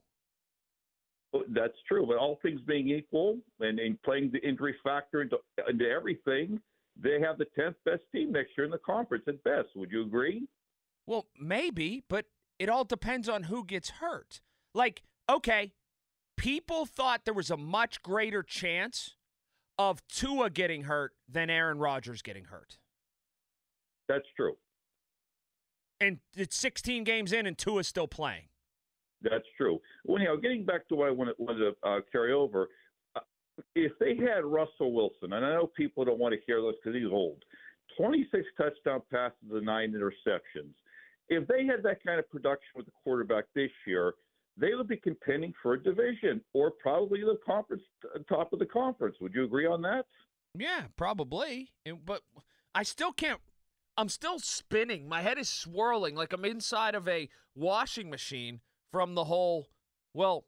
That's 1.50 1.78
true, 1.88 2.06
but 2.06 2.18
all 2.18 2.40
things 2.42 2.62
being 2.62 2.90
equal, 2.90 3.40
and, 3.60 3.80
and 3.80 4.02
playing 4.04 4.32
the 4.32 4.40
injury 4.48 4.76
factor 4.84 5.22
into, 5.22 5.38
into 5.70 5.90
everything, 5.90 6.62
they 7.02 7.20
have 7.22 7.38
the 7.38 7.46
tenth 7.58 7.76
best 7.86 8.04
team 8.12 8.32
next 8.32 8.52
year 8.58 8.66
in 8.66 8.72
the 8.72 8.78
conference 8.78 9.26
at 9.28 9.44
best. 9.44 9.70
Would 9.76 9.92
you 9.92 10.04
agree? 10.04 10.48
Well, 11.06 11.28
maybe, 11.40 12.04
but 12.08 12.26
it 12.58 12.70
all 12.70 12.84
depends 12.84 13.28
on 13.30 13.44
who 13.44 13.64
gets 13.66 13.90
hurt. 13.90 14.42
Like, 14.74 15.04
okay, 15.30 15.74
people 16.38 16.86
thought 16.86 17.26
there 17.26 17.34
was 17.34 17.52
a 17.52 17.58
much 17.58 18.02
greater 18.02 18.44
chance 18.44 19.16
of 19.78 20.06
Tua 20.08 20.50
getting 20.50 20.84
hurt 20.84 21.14
than 21.28 21.50
Aaron 21.50 21.80
Rodgers 21.80 22.22
getting 22.22 22.46
hurt. 22.46 22.78
That's 24.08 24.28
true. 24.36 24.58
And 26.00 26.20
it's 26.36 26.56
16 26.58 27.04
games 27.04 27.32
in, 27.32 27.46
and 27.46 27.58
Tua's 27.58 27.88
still 27.88 28.08
playing. 28.08 28.48
That's 29.22 29.46
true. 29.58 29.80
Well, 30.04 30.18
anyhow, 30.18 30.36
getting 30.36 30.66
back 30.66 30.88
to 30.90 30.96
what 30.96 31.08
I 31.08 31.12
wanted, 31.12 31.36
wanted 31.38 31.60
to 31.60 31.88
uh, 31.88 32.00
carry 32.12 32.32
over, 32.32 32.70
if 33.76 33.92
they 34.00 34.16
had 34.16 34.46
Russell 34.46 34.94
Wilson, 34.94 35.34
and 35.34 35.46
I 35.46 35.54
know 35.54 35.68
people 35.76 36.06
don't 36.06 36.20
want 36.20 36.34
to 36.34 36.40
hear 36.46 36.62
this 36.62 36.76
because 36.84 37.00
he's 37.00 37.12
old, 37.12 37.44
26 37.98 38.44
touchdown 38.58 39.02
passes 39.12 39.52
and 39.52 39.66
nine 39.66 39.94
interceptions. 39.94 40.74
If 41.30 41.48
they 41.48 41.66
had 41.66 41.82
that 41.84 42.04
kind 42.06 42.20
of 42.20 42.30
production 42.30 42.70
with 42.76 42.86
the 42.86 42.92
quarterback 43.04 43.46
this 43.56 43.72
year, 43.88 44.14
they 44.58 44.74
would 44.74 44.88
be 44.88 44.98
contending 44.98 45.54
for 45.62 45.74
a 45.74 45.84
division 45.84 46.42
or 46.54 46.72
probably 46.72 47.22
the 47.22 47.38
conference 47.46 47.84
uh, 48.14 48.20
top 48.30 48.54
of 48.54 48.60
the 48.60 48.66
conference. 48.66 49.16
Would 49.20 49.34
you 49.34 49.44
agree 49.44 49.66
on 49.66 49.82
that? 49.82 50.06
Yeah, 50.58 50.84
probably. 50.96 51.72
But 52.06 52.22
I 52.74 52.84
still 52.84 53.12
can't. 53.12 53.42
I'm 53.98 54.10
still 54.10 54.40
spinning. 54.40 55.08
My 55.08 55.22
head 55.22 55.38
is 55.38 55.50
swirling 55.50 56.16
like 56.16 56.34
I'm 56.34 56.46
inside 56.46 56.96
of 56.96 57.08
a 57.08 57.30
washing 57.56 58.10
machine 58.10 58.62
from 58.92 59.16
the 59.16 59.26
whole. 59.26 59.68
Well, 60.14 60.46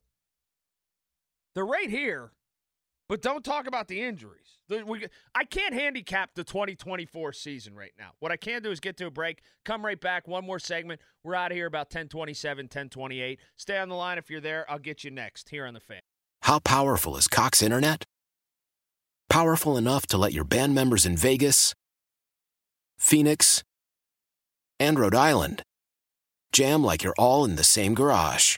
they're 1.53 1.65
right 1.65 1.89
here, 1.89 2.31
but 3.09 3.21
don't 3.21 3.43
talk 3.43 3.67
about 3.67 3.87
the 3.87 4.01
injuries. 4.01 4.59
The- 4.67 4.83
we- 4.85 5.07
I 5.33 5.45
can't 5.45 5.73
handicap 5.73 6.35
the 6.35 6.43
2024 6.43 7.33
season 7.33 7.73
right 7.75 7.93
now. 7.97 8.11
What 8.19 8.31
I 8.31 8.37
can 8.37 8.61
do 8.61 8.71
is 8.71 8.79
get 8.79 8.97
to 8.97 9.05
a 9.05 9.11
break, 9.11 9.41
come 9.63 9.85
right 9.85 9.99
back, 9.99 10.27
one 10.27 10.45
more 10.45 10.59
segment. 10.59 10.99
We're 11.23 11.35
out 11.35 11.51
of 11.51 11.55
here 11.55 11.67
about 11.67 11.89
1027, 11.89 12.65
1028. 12.67 13.39
Stay 13.55 13.77
on 13.77 13.89
the 13.89 13.95
line 13.95 14.17
if 14.17 14.29
you're 14.29 14.41
there. 14.41 14.69
I'll 14.69 14.79
get 14.79 15.03
you 15.03 15.11
next 15.11 15.49
here 15.49 15.65
on 15.65 15.73
the 15.73 15.79
fan. 15.79 16.01
How 16.43 16.59
powerful 16.59 17.17
is 17.17 17.27
Cox 17.27 17.61
Internet? 17.61 18.03
Powerful 19.29 19.77
enough 19.77 20.05
to 20.07 20.17
let 20.17 20.33
your 20.33 20.45
band 20.45 20.73
members 20.75 21.05
in 21.05 21.17
Vegas, 21.17 21.73
Phoenix, 22.97 23.63
and 24.79 24.99
Rhode 24.99 25.15
Island 25.15 25.63
jam 26.53 26.83
like 26.83 27.03
you're 27.03 27.15
all 27.17 27.43
in 27.43 27.55
the 27.55 27.63
same 27.63 27.93
garage. 27.93 28.57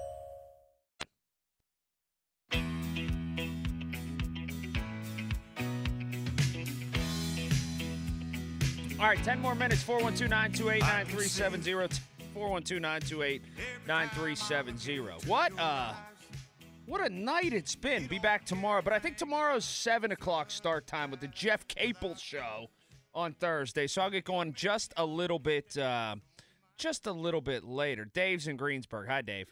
Right, 9.15 9.23
10 9.23 9.39
more 9.41 9.55
minutes. 9.55 9.83
412 9.83 10.29
928 10.29 10.79
9370. 10.81 12.01
412 12.33 12.81
928 12.81 13.41
9370. 13.87 15.29
What 15.29 15.51
uh 15.59 15.93
what 16.85 17.01
a 17.01 17.09
night 17.09 17.53
it's 17.53 17.75
been. 17.75 18.07
Be 18.07 18.19
back 18.19 18.45
tomorrow. 18.45 18.81
But 18.81 18.93
I 18.93 18.99
think 18.99 19.17
tomorrow's 19.17 19.65
7 19.65 20.11
o'clock 20.11 20.49
start 20.49 20.87
time 20.87 21.11
with 21.11 21.19
the 21.19 21.27
Jeff 21.27 21.67
Capel 21.67 22.15
show 22.15 22.67
on 23.13 23.33
Thursday. 23.33 23.87
So 23.87 24.01
I'll 24.01 24.09
get 24.09 24.25
going 24.25 24.53
just 24.53 24.93
a 24.97 25.05
little 25.05 25.39
bit 25.39 25.77
uh, 25.77 26.15
just 26.77 27.05
a 27.05 27.11
little 27.11 27.41
bit 27.41 27.63
later. 27.63 28.05
Dave's 28.05 28.47
in 28.47 28.55
Greensburg. 28.55 29.07
Hi, 29.09 29.21
Dave. 29.21 29.47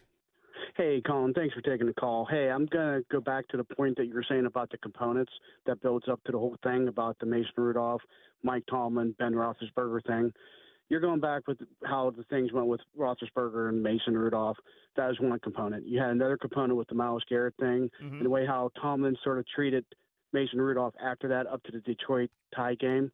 Hey, 0.75 1.01
Colin, 1.05 1.33
thanks 1.33 1.53
for 1.53 1.61
taking 1.61 1.87
the 1.87 1.93
call. 1.93 2.25
Hey, 2.25 2.49
I'm 2.49 2.65
going 2.65 2.99
to 2.99 3.05
go 3.11 3.19
back 3.19 3.47
to 3.49 3.57
the 3.57 3.63
point 3.63 3.97
that 3.97 4.05
you 4.05 4.13
were 4.13 4.25
saying 4.27 4.45
about 4.45 4.69
the 4.71 4.77
components 4.77 5.31
that 5.65 5.81
builds 5.81 6.07
up 6.07 6.23
to 6.23 6.31
the 6.31 6.37
whole 6.37 6.55
thing 6.63 6.87
about 6.87 7.17
the 7.19 7.25
Mason 7.25 7.51
Rudolph, 7.57 8.01
Mike 8.43 8.63
Tomlin, 8.69 9.15
Ben 9.19 9.33
Roethlisberger 9.33 10.05
thing. 10.05 10.31
You're 10.89 10.99
going 11.01 11.19
back 11.19 11.47
with 11.47 11.59
how 11.85 12.09
the 12.15 12.23
things 12.23 12.51
went 12.51 12.67
with 12.67 12.81
Roethlisberger 12.97 13.69
and 13.69 13.81
Mason 13.83 14.17
Rudolph. 14.17 14.57
That 14.95 15.07
was 15.07 15.19
one 15.19 15.39
component. 15.39 15.85
You 15.85 15.99
had 15.99 16.09
another 16.09 16.35
component 16.37 16.77
with 16.77 16.87
the 16.87 16.95
Myles 16.95 17.23
Garrett 17.29 17.53
thing, 17.59 17.89
Mm-hmm. 18.03 18.15
and 18.17 18.25
the 18.25 18.29
way 18.29 18.45
how 18.45 18.71
Tomlin 18.81 19.15
sort 19.23 19.37
of 19.37 19.45
treated 19.53 19.85
Mason 20.33 20.59
Rudolph 20.59 20.93
after 21.03 21.27
that 21.27 21.45
up 21.47 21.61
to 21.63 21.71
the 21.71 21.79
Detroit 21.81 22.29
tie 22.55 22.75
game. 22.75 23.11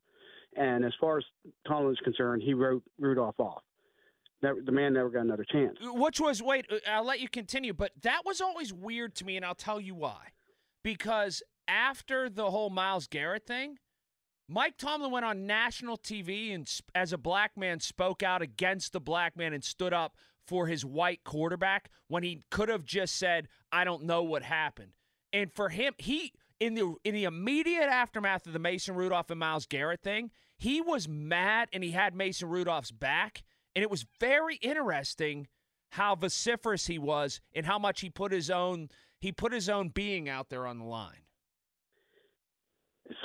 And 0.58 0.86
as 0.86 0.94
far 1.02 1.18
as 1.18 1.26
Tomlin's 1.68 2.00
concerned, 2.00 2.42
he 2.44 2.54
wrote 2.54 2.82
Rudolph 2.98 3.40
off. 3.40 3.62
Never, 4.42 4.62
the 4.62 4.72
man 4.72 4.94
never 4.94 5.10
got 5.10 5.22
another 5.22 5.46
chance. 5.46 5.78
Which 5.82 6.20
was 6.22 6.42
wait, 6.42 6.66
I'll 6.90 7.04
let 7.06 7.20
you 7.20 7.28
continue, 7.28 7.74
but 7.74 7.92
that 8.04 8.22
was 8.26 8.40
always 8.40 8.72
weird 8.72 9.16
to 9.16 9.26
me, 9.26 9.36
and 9.36 9.46
I'll 9.46 9.56
tell 9.56 9.82
you 9.82 9.96
why. 9.96 10.28
Because 10.84 11.42
after 11.68 12.30
the 12.30 12.52
whole 12.52 12.70
Myles 12.70 13.08
Garrett 13.08 13.46
thing, 13.48 13.80
Mike 14.48 14.78
Tomlin 14.78 15.12
went 15.12 15.26
on 15.26 15.48
national 15.48 15.98
TV 15.98 16.54
and, 16.54 16.70
as 16.94 17.12
a 17.12 17.18
black 17.18 17.58
man, 17.58 17.80
spoke 17.80 18.22
out 18.22 18.42
against 18.42 18.94
the 18.94 19.00
black 19.00 19.36
man 19.36 19.54
and 19.54 19.64
stood 19.64 19.94
up 19.94 20.16
for 20.46 20.68
his 20.68 20.86
white 20.86 21.24
quarterback 21.24 21.90
when 22.08 22.22
he 22.22 22.44
could 22.52 22.70
have 22.70 22.86
just 22.86 23.16
said, 23.16 23.48
"I 23.72 23.84
don't 23.84 24.04
know 24.04 24.22
what 24.22 24.44
happened." 24.44 24.94
And 25.34 25.52
for 25.52 25.70
him, 25.70 25.96
he 25.98 26.34
in 26.60 26.76
the 26.76 26.96
in 27.04 27.16
the 27.16 27.24
immediate 27.24 27.90
aftermath 27.90 28.46
of 28.46 28.54
the 28.54 28.60
Mason 28.60 28.96
Rudolph 28.96 29.32
and 29.32 29.40
Myles 29.40 29.66
Garrett 29.66 30.04
thing, 30.04 30.32
he 30.58 30.80
was 30.80 31.08
mad 31.08 31.70
and 31.74 31.84
he 31.84 31.92
had 31.92 32.14
Mason 32.14 32.48
Rudolph's 32.48 32.92
back, 32.92 33.44
and 33.76 33.82
it 33.82 33.90
was 33.90 34.06
very 34.20 34.58
interesting 34.58 35.48
how 35.90 36.16
vociferous 36.16 36.88
he 36.88 37.00
was 37.00 37.42
and 37.54 37.66
how 37.66 37.80
much 37.80 38.02
he 38.02 38.10
put 38.10 38.32
his 38.32 38.52
own 38.52 38.90
he 39.20 39.32
put 39.32 39.52
his 39.52 39.70
own 39.70 39.90
being 39.90 40.30
out 40.30 40.50
there 40.50 40.68
on 40.68 40.78
the 40.78 40.86
line. 40.86 41.25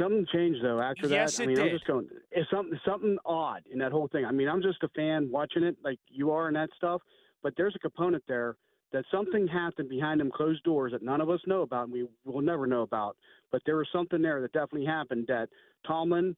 Something 0.01 0.27
changed 0.33 0.65
though 0.65 0.81
after 0.81 1.07
Yes, 1.09 1.37
that. 1.37 1.43
I 1.43 1.45
it 1.45 1.49
mean, 1.49 1.61
I'm 1.61 1.71
just 1.71 1.87
going. 1.87 2.09
It's 2.31 2.51
something 2.51 2.79
something 2.87 3.19
odd 3.25 3.63
in 3.71 3.79
that 3.81 3.93
whole 3.93 4.09
thing. 4.09 4.25
I 4.25 4.33
mean, 4.33 4.49
I'm 4.49 4.63
just 4.63 4.83
a 4.83 4.89
fan 4.91 5.29
watching 5.31 5.63
it, 5.63 5.77
like 5.85 5.99
you 6.09 6.31
are, 6.31 6.47
and 6.47 6.57
that 6.57 6.71
stuff. 6.77 7.03
But 7.43 7.55
there's 7.57 7.75
a 7.77 7.79
component 7.79 8.23
there 8.27 8.57
that 8.93 9.05
something 9.11 9.47
happened 9.47 9.89
behind 9.89 10.21
them 10.21 10.31
closed 10.31 10.63
doors 10.65 10.93
that 10.93 11.03
none 11.03 11.21
of 11.21 11.31
us 11.31 11.41
know 11.47 11.63
about, 11.63 11.85
and 11.85 11.93
we 11.93 12.07
will 12.25 12.41
never 12.41 12.67
know 12.67 12.83
about. 12.83 13.17
But 13.53 13.63
there 13.67 13.77
was 13.77 13.89
something 13.93 14.23
there 14.23 14.41
that 14.41 14.53
definitely 14.53 14.87
happened 14.87 15.27
that 15.29 15.49
Tomlin 15.87 16.35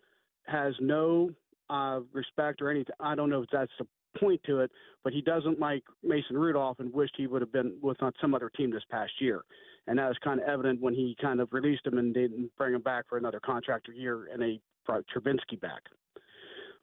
has 0.46 0.74
no 0.80 1.30
uh, 1.70 2.00
respect 2.12 2.60
or 2.60 2.70
anything. 2.70 2.94
I 3.00 3.14
don't 3.14 3.30
know 3.30 3.42
if 3.42 3.48
that's 3.52 3.72
the 3.78 3.86
point 4.18 4.40
to 4.46 4.60
it, 4.60 4.70
but 5.04 5.12
he 5.12 5.20
doesn't 5.20 5.60
like 5.60 5.82
Mason 6.02 6.36
Rudolph 6.36 6.80
and 6.80 6.92
wished 6.92 7.14
he 7.16 7.26
would 7.26 7.42
have 7.42 7.52
been 7.52 7.76
with 7.82 8.02
on 8.02 8.12
some 8.20 8.34
other 8.34 8.50
team 8.50 8.70
this 8.70 8.82
past 8.90 9.12
year. 9.20 9.42
And 9.86 9.98
that 9.98 10.08
was 10.08 10.16
kind 10.22 10.40
of 10.40 10.48
evident 10.48 10.80
when 10.80 10.94
he 10.94 11.16
kind 11.20 11.40
of 11.40 11.52
released 11.52 11.86
him 11.86 11.98
and 11.98 12.14
didn't 12.14 12.50
bring 12.56 12.74
him 12.74 12.82
back 12.82 13.06
for 13.08 13.18
another 13.18 13.40
contract 13.40 13.88
year 13.94 14.28
and 14.32 14.40
they 14.40 14.60
brought 14.86 15.04
Trubisky 15.14 15.60
back. 15.60 15.82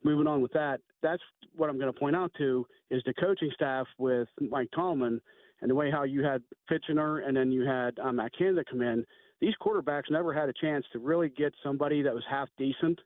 Moving 0.03 0.27
on 0.27 0.41
with 0.41 0.53
that, 0.53 0.79
that's 1.01 1.23
what 1.55 1.69
I'm 1.69 1.77
going 1.77 1.91
to 1.91 1.99
point 1.99 2.15
out 2.15 2.31
to 2.37 2.65
is 2.89 3.01
the 3.05 3.13
coaching 3.13 3.51
staff 3.53 3.85
with 3.97 4.27
Mike 4.39 4.69
Tomlin 4.73 5.19
and 5.61 5.69
the 5.69 5.75
way 5.75 5.91
how 5.91 6.03
you 6.03 6.23
had 6.23 6.41
Fichtner 6.71 7.27
and 7.27 7.35
then 7.35 7.51
you 7.51 7.63
had 7.63 7.97
um, 7.99 8.17
Matt 8.17 8.31
Canada 8.37 8.63
come 8.69 8.81
in. 8.81 9.05
These 9.41 9.55
quarterbacks 9.61 10.09
never 10.09 10.33
had 10.33 10.49
a 10.49 10.53
chance 10.53 10.85
to 10.93 10.99
really 10.99 11.29
get 11.29 11.53
somebody 11.63 12.01
that 12.01 12.13
was 12.13 12.23
half 12.29 12.49
decent 12.57 12.99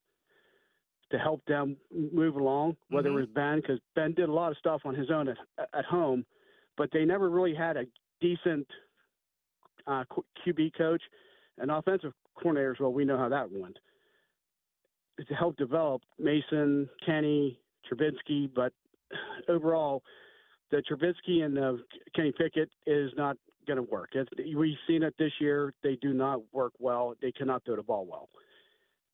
to 1.13 1.19
help 1.19 1.45
them 1.45 1.77
move 2.11 2.35
along, 2.35 2.75
whether 2.89 3.09
it 3.09 3.13
was 3.13 3.27
Ben, 3.35 3.57
because 3.57 3.79
Ben 3.95 4.13
did 4.15 4.29
a 4.29 4.33
lot 4.33 4.51
of 4.51 4.57
stuff 4.57 4.81
on 4.83 4.95
his 4.95 5.11
own 5.11 5.29
at, 5.29 5.37
at 5.77 5.85
home, 5.85 6.25
but 6.75 6.89
they 6.91 7.05
never 7.05 7.29
really 7.29 7.53
had 7.53 7.77
a 7.77 7.83
decent 8.19 8.65
uh, 9.85 10.03
QB 10.45 10.75
coach 10.75 11.01
and 11.59 11.69
offensive 11.69 12.13
coordinators. 12.43 12.79
Well, 12.79 12.91
we 12.91 13.05
know 13.05 13.17
how 13.17 13.29
that 13.29 13.51
went. 13.51 13.77
To 15.27 15.35
help 15.35 15.55
develop 15.55 16.01
Mason, 16.17 16.89
Kenny, 17.05 17.59
Trubisky, 17.87 18.49
but 18.51 18.73
overall, 19.47 20.01
the 20.71 20.81
Trubisky 20.91 21.43
and 21.45 21.55
the 21.55 21.77
Kenny 22.15 22.31
Pickett 22.35 22.71
is 22.87 23.11
not 23.15 23.37
going 23.67 23.77
to 23.77 23.83
work. 23.83 24.09
It's, 24.13 24.31
we've 24.57 24.75
seen 24.87 25.03
it 25.03 25.13
this 25.19 25.31
year. 25.39 25.75
They 25.83 25.95
do 26.01 26.11
not 26.11 26.41
work 26.51 26.73
well. 26.79 27.13
They 27.21 27.31
cannot 27.31 27.63
throw 27.65 27.75
the 27.75 27.83
ball 27.83 28.07
well. 28.09 28.29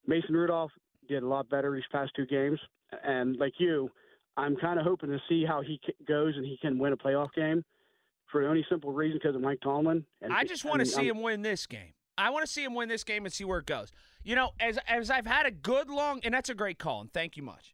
Mason 0.07 0.33
Rudolph 0.33 0.71
did 1.09 1.23
a 1.23 1.27
lot 1.27 1.49
better 1.49 1.73
these 1.73 1.83
past 1.91 2.11
two 2.15 2.25
games, 2.25 2.59
and 3.03 3.35
like 3.37 3.53
you, 3.57 3.89
I'm 4.37 4.55
kind 4.55 4.79
of 4.79 4.85
hoping 4.85 5.09
to 5.09 5.19
see 5.27 5.43
how 5.45 5.61
he 5.61 5.79
goes 6.07 6.35
and 6.37 6.45
he 6.45 6.57
can 6.61 6.77
win 6.79 6.93
a 6.93 6.97
playoff 6.97 7.33
game 7.33 7.63
for 8.31 8.41
the 8.41 8.47
only 8.47 8.65
simple 8.69 8.93
reason 8.93 9.19
because 9.21 9.35
of 9.35 9.41
Mike 9.41 9.59
Tomlin. 9.61 10.05
And 10.21 10.31
I 10.31 10.43
just 10.45 10.63
want 10.63 10.79
to 10.79 10.85
see 10.85 11.07
I'm- 11.07 11.17
him 11.17 11.21
win 11.23 11.41
this 11.41 11.65
game. 11.67 11.93
I 12.17 12.29
want 12.31 12.45
to 12.45 12.51
see 12.51 12.63
him 12.63 12.75
win 12.75 12.89
this 12.89 13.03
game 13.05 13.25
and 13.25 13.33
see 13.33 13.45
where 13.45 13.59
it 13.59 13.65
goes. 13.65 13.91
You 14.23 14.35
know, 14.35 14.51
as 14.59 14.77
as 14.87 15.09
I've 15.09 15.25
had 15.25 15.45
a 15.45 15.51
good 15.51 15.89
long 15.89 16.19
and 16.23 16.33
that's 16.33 16.49
a 16.49 16.53
great 16.55 16.77
call, 16.77 16.99
and 17.01 17.11
thank 17.13 17.37
you 17.37 17.43
much. 17.43 17.73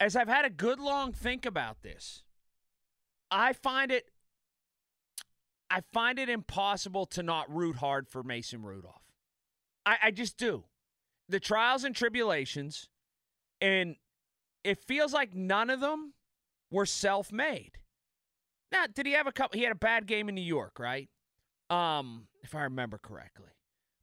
As 0.00 0.16
I've 0.16 0.28
had 0.28 0.44
a 0.46 0.50
good 0.50 0.80
long 0.80 1.12
think 1.12 1.44
about 1.44 1.82
this, 1.82 2.24
I 3.30 3.52
find 3.52 3.92
it 3.92 4.10
I 5.70 5.80
find 5.92 6.18
it 6.18 6.28
impossible 6.28 7.06
to 7.06 7.22
not 7.22 7.54
root 7.54 7.76
hard 7.76 8.08
for 8.08 8.22
Mason 8.22 8.62
Rudolph. 8.62 9.02
I, 9.84 9.96
I 10.04 10.10
just 10.10 10.36
do. 10.38 10.64
The 11.28 11.40
trials 11.40 11.84
and 11.84 11.94
tribulations, 11.94 12.88
and 13.60 13.96
it 14.62 14.78
feels 14.86 15.12
like 15.12 15.34
none 15.34 15.70
of 15.70 15.80
them 15.80 16.14
were 16.70 16.86
self 16.86 17.32
made. 17.32 17.78
Now, 18.72 18.86
did 18.92 19.06
he 19.06 19.12
have 19.12 19.26
a 19.26 19.32
couple? 19.32 19.58
He 19.58 19.64
had 19.64 19.72
a 19.72 19.76
bad 19.76 20.06
game 20.06 20.28
in 20.28 20.34
New 20.34 20.40
York, 20.40 20.78
right? 20.78 21.08
Um, 21.70 22.28
if 22.42 22.54
I 22.54 22.62
remember 22.62 22.98
correctly. 22.98 23.50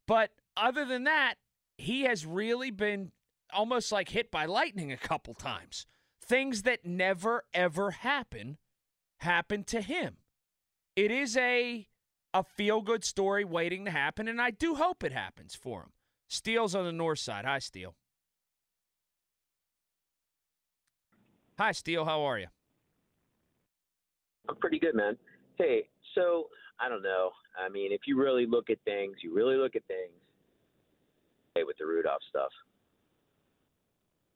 But 0.06 0.30
other 0.56 0.84
than 0.84 1.04
that, 1.04 1.34
he 1.78 2.02
has 2.02 2.26
really 2.26 2.70
been 2.70 3.12
almost 3.52 3.92
like 3.92 4.10
hit 4.10 4.30
by 4.30 4.46
lightning 4.46 4.92
a 4.92 4.96
couple 4.96 5.34
times. 5.34 5.86
Things 6.22 6.62
that 6.62 6.84
never 6.84 7.44
ever 7.52 7.90
happen 7.90 8.58
happen 9.18 9.64
to 9.64 9.80
him. 9.80 10.16
It 10.96 11.10
is 11.10 11.36
a 11.36 11.88
a 12.32 12.42
feel 12.42 12.80
good 12.80 13.04
story 13.04 13.44
waiting 13.44 13.84
to 13.84 13.90
happen, 13.90 14.26
and 14.26 14.40
I 14.40 14.50
do 14.50 14.74
hope 14.74 15.04
it 15.04 15.12
happens 15.12 15.54
for 15.54 15.82
him. 15.82 15.92
Steele's 16.28 16.74
on 16.74 16.84
the 16.84 16.92
north 16.92 17.18
side. 17.18 17.44
Hi, 17.44 17.58
Steele. 17.58 17.94
Hi, 21.58 21.72
Steele. 21.72 22.04
How 22.04 22.22
are 22.22 22.38
you? 22.38 22.46
I'm 24.48 24.56
pretty 24.56 24.78
good, 24.78 24.94
man. 24.94 25.16
Hey, 25.56 25.88
so 26.14 26.48
I 26.80 26.88
don't 26.88 27.02
know. 27.02 27.30
I 27.58 27.68
mean, 27.68 27.92
if 27.92 28.02
you 28.06 28.18
really 28.20 28.46
look 28.46 28.70
at 28.70 28.78
things, 28.84 29.16
you 29.22 29.34
really 29.34 29.56
look 29.56 29.76
at 29.76 29.84
things. 29.86 30.12
Hey, 31.54 31.62
with 31.62 31.76
the 31.78 31.86
Rudolph 31.86 32.22
stuff. 32.28 32.50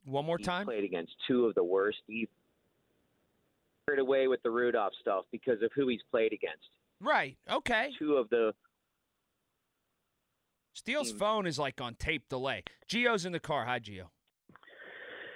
One 0.04 0.24
more 0.24 0.38
He 0.38 0.44
time. 0.44 0.66
played 0.66 0.84
against 0.84 1.12
two 1.26 1.46
of 1.46 1.54
the 1.54 1.64
worst. 1.64 1.98
He 2.06 2.28
away 3.98 4.28
with 4.28 4.42
the 4.42 4.50
Rudolph 4.50 4.92
stuff 5.00 5.24
because 5.32 5.62
of 5.62 5.70
who 5.74 5.88
he's 5.88 6.02
played 6.10 6.34
against. 6.34 6.68
Right. 7.00 7.38
Okay. 7.50 7.94
Two 7.98 8.14
of 8.16 8.28
the 8.28 8.52
Steele's 10.78 11.10
hmm. 11.10 11.18
phone 11.18 11.46
is 11.46 11.58
like 11.58 11.80
on 11.80 11.96
tape 11.96 12.28
delay. 12.28 12.62
Geo's 12.86 13.24
in 13.24 13.32
the 13.32 13.40
car. 13.40 13.64
Hi, 13.64 13.80
Geo. 13.80 14.12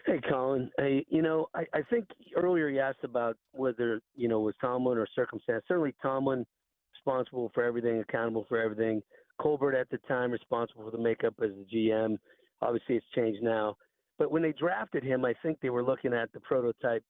Hey, 0.07 0.21
Colin. 0.29 0.71
Hey, 0.79 1.05
you 1.09 1.21
know, 1.21 1.49
I, 1.53 1.65
I 1.75 1.83
think 1.91 2.07
earlier 2.37 2.69
you 2.69 2.79
asked 2.79 3.03
about 3.03 3.37
whether, 3.51 4.01
you 4.15 4.29
know, 4.29 4.39
was 4.39 4.55
Tomlin 4.61 4.99
or 4.99 5.07
circumstance. 5.17 5.65
Certainly 5.67 5.95
Tomlin 6.01 6.47
responsible 6.95 7.51
for 7.55 7.65
everything, 7.65 7.99
accountable 7.99 8.47
for 8.49 8.61
everything. 8.61 9.03
Colbert 9.41 9.75
at 9.75 9.91
the 9.91 9.99
time 10.07 10.31
responsible 10.31 10.85
for 10.85 10.97
the 10.97 11.03
makeup 11.03 11.35
as 11.43 11.51
the 11.51 11.77
GM. 11.77 12.19
Obviously 12.61 12.97
it's 12.97 13.07
changed 13.13 13.43
now. 13.43 13.77
But 14.19 14.31
when 14.31 14.43
they 14.43 14.53
drafted 14.53 15.03
him, 15.03 15.25
I 15.25 15.35
think 15.43 15.59
they 15.61 15.71
were 15.71 15.83
looking 15.83 16.15
at 16.15 16.33
the 16.33 16.41
prototype 16.41 17.03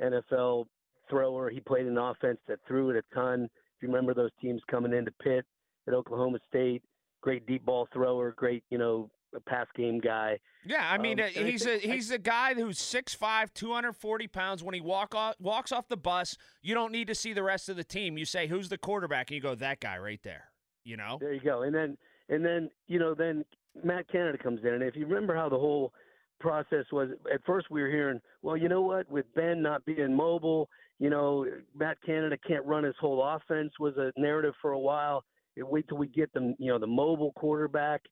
NFL 0.00 0.66
thrower. 1.10 1.50
He 1.50 1.58
played 1.58 1.86
an 1.86 1.98
offense 1.98 2.38
that 2.46 2.60
threw 2.68 2.90
it 2.90 2.96
a 2.96 3.14
ton. 3.14 3.44
If 3.44 3.82
you 3.82 3.88
remember 3.88 4.14
those 4.14 4.30
teams 4.40 4.62
coming 4.70 4.92
into 4.92 5.10
Pitt 5.20 5.44
at 5.88 5.94
Oklahoma 5.94 6.38
State, 6.48 6.82
great 7.22 7.46
deep 7.46 7.64
ball 7.64 7.88
thrower, 7.92 8.32
great, 8.36 8.62
you 8.68 8.76
know, 8.76 9.10
pass 9.46 9.66
game 9.74 9.98
guy. 9.98 10.38
Yeah, 10.66 10.86
I 10.90 10.98
mean, 10.98 11.18
Um, 11.18 11.24
uh, 11.24 11.28
I 11.40 11.44
he's 11.44 11.64
think- 11.64 11.82
a 11.84 11.86
he's 11.86 12.10
a 12.10 12.18
guy 12.18 12.52
who's 12.52 12.78
6'5", 12.78 13.54
240 13.54 14.28
pounds. 14.28 14.62
When 14.62 14.74
he 14.74 14.82
walk 14.82 15.14
off, 15.14 15.36
walks 15.40 15.72
off 15.72 15.88
the 15.88 15.96
bus, 15.96 16.36
you 16.60 16.74
don't 16.74 16.92
need 16.92 17.06
to 17.06 17.14
see 17.14 17.32
the 17.32 17.42
rest 17.42 17.70
of 17.70 17.76
the 17.76 17.84
team. 17.84 18.18
You 18.18 18.26
say, 18.26 18.46
"Who's 18.46 18.68
the 18.68 18.76
quarterback?" 18.76 19.30
And 19.30 19.36
you 19.36 19.40
go, 19.40 19.54
"That 19.54 19.80
guy 19.80 19.96
right 19.96 20.22
there." 20.22 20.50
You 20.84 20.98
know. 20.98 21.16
There 21.18 21.32
you 21.32 21.40
go. 21.40 21.62
And 21.62 21.74
then 21.74 21.96
and 22.28 22.44
then 22.44 22.68
you 22.88 22.98
know 22.98 23.14
then 23.14 23.44
Matt 23.82 24.06
Canada 24.08 24.36
comes 24.36 24.60
in, 24.64 24.74
and 24.74 24.82
if 24.82 24.96
you 24.96 25.06
remember 25.06 25.34
how 25.34 25.48
the 25.48 25.58
whole 25.58 25.94
process 26.38 26.84
was, 26.92 27.08
at 27.32 27.40
first 27.46 27.70
we 27.70 27.80
were 27.80 27.88
hearing, 27.88 28.20
well, 28.42 28.56
you 28.56 28.68
know 28.68 28.82
what, 28.82 29.08
with 29.08 29.32
Ben 29.34 29.62
not 29.62 29.84
being 29.86 30.14
mobile, 30.14 30.68
you 30.98 31.08
know, 31.08 31.46
Matt 31.74 31.98
Canada 32.04 32.36
can't 32.36 32.66
run 32.66 32.82
his 32.84 32.96
whole 33.00 33.22
offense 33.24 33.72
was 33.78 33.96
a 33.96 34.12
narrative 34.20 34.52
for 34.60 34.72
a 34.72 34.78
while. 34.78 35.24
You 35.56 35.66
wait 35.66 35.88
till 35.88 35.98
we 35.98 36.08
get 36.08 36.32
them, 36.32 36.54
you 36.58 36.70
know, 36.70 36.78
the 36.78 36.86
mobile 36.86 37.32
quarterback, 37.32 38.02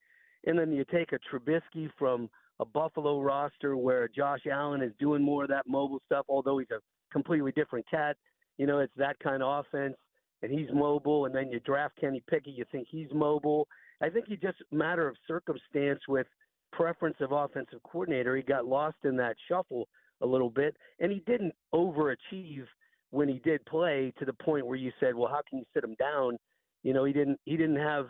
and 0.47 0.59
then 0.59 0.73
you 0.73 0.85
take 0.85 1.13
a 1.13 1.19
Trubisky 1.19 1.89
from 1.99 2.29
a 2.61 2.65
Buffalo 2.65 3.21
roster 3.21 3.77
where 3.77 4.09
Josh 4.09 4.41
Allen 4.51 4.83
is 4.83 4.93
doing 4.99 5.23
more 5.23 5.45
of 5.45 5.49
that 5.51 5.67
mobile 5.67 6.01
stuff, 6.07 6.27
although 6.29 6.59
he's 6.59 6.71
a 6.71 6.81
completely 7.13 7.53
different 7.53 7.87
cat. 7.91 8.17
You 8.59 8.67
know, 8.67 8.81
it's 8.81 8.93
that 8.97 9.19
kind 9.21 9.43
of 9.43 9.65
offense, 9.65 9.97
and 10.43 10.53
he's 10.53 10.69
mobile. 10.73 11.25
And 11.25 11.35
then 11.35 11.51
you 11.51 11.61
draft 11.61 11.95
Kenny 11.99 12.23
Pickett, 12.29 12.55
you 12.55 12.65
think 12.71 12.89
he's 12.91 13.09
mobile. 13.15 13.67
I 14.03 14.11
think 14.11 14.27
he 14.29 14.37
just 14.37 14.59
matter 14.71 15.09
of 15.09 15.17
circumstance 15.27 16.01
with 16.09 16.27
preference 16.73 17.17
of 17.21 17.33
offensive 17.33 17.83
coordinator. 17.83 18.37
He 18.37 18.43
got 18.43 18.67
lost 18.67 18.99
in 19.05 19.17
that 19.17 19.37
shuffle 19.49 19.89
a 20.21 20.27
little 20.27 20.51
bit, 20.51 20.77
and 20.99 21.11
he 21.11 21.21
didn't 21.27 21.55
overachieve 21.75 22.67
when 23.11 23.29
he 23.29 23.41
did 23.41 23.65
play 23.65 24.13
to 24.19 24.25
the 24.25 24.33
point 24.35 24.67
where 24.67 24.77
you 24.77 24.93
said, 25.01 25.15
"Well, 25.15 25.31
how 25.31 25.41
can 25.49 25.59
you 25.59 25.65
sit 25.73 25.83
him 25.83 25.95
down?" 25.99 26.39
You 26.83 26.93
know, 26.93 27.05
he 27.05 27.13
didn't. 27.13 27.39
He 27.45 27.57
didn't 27.57 27.77
have. 27.77 28.07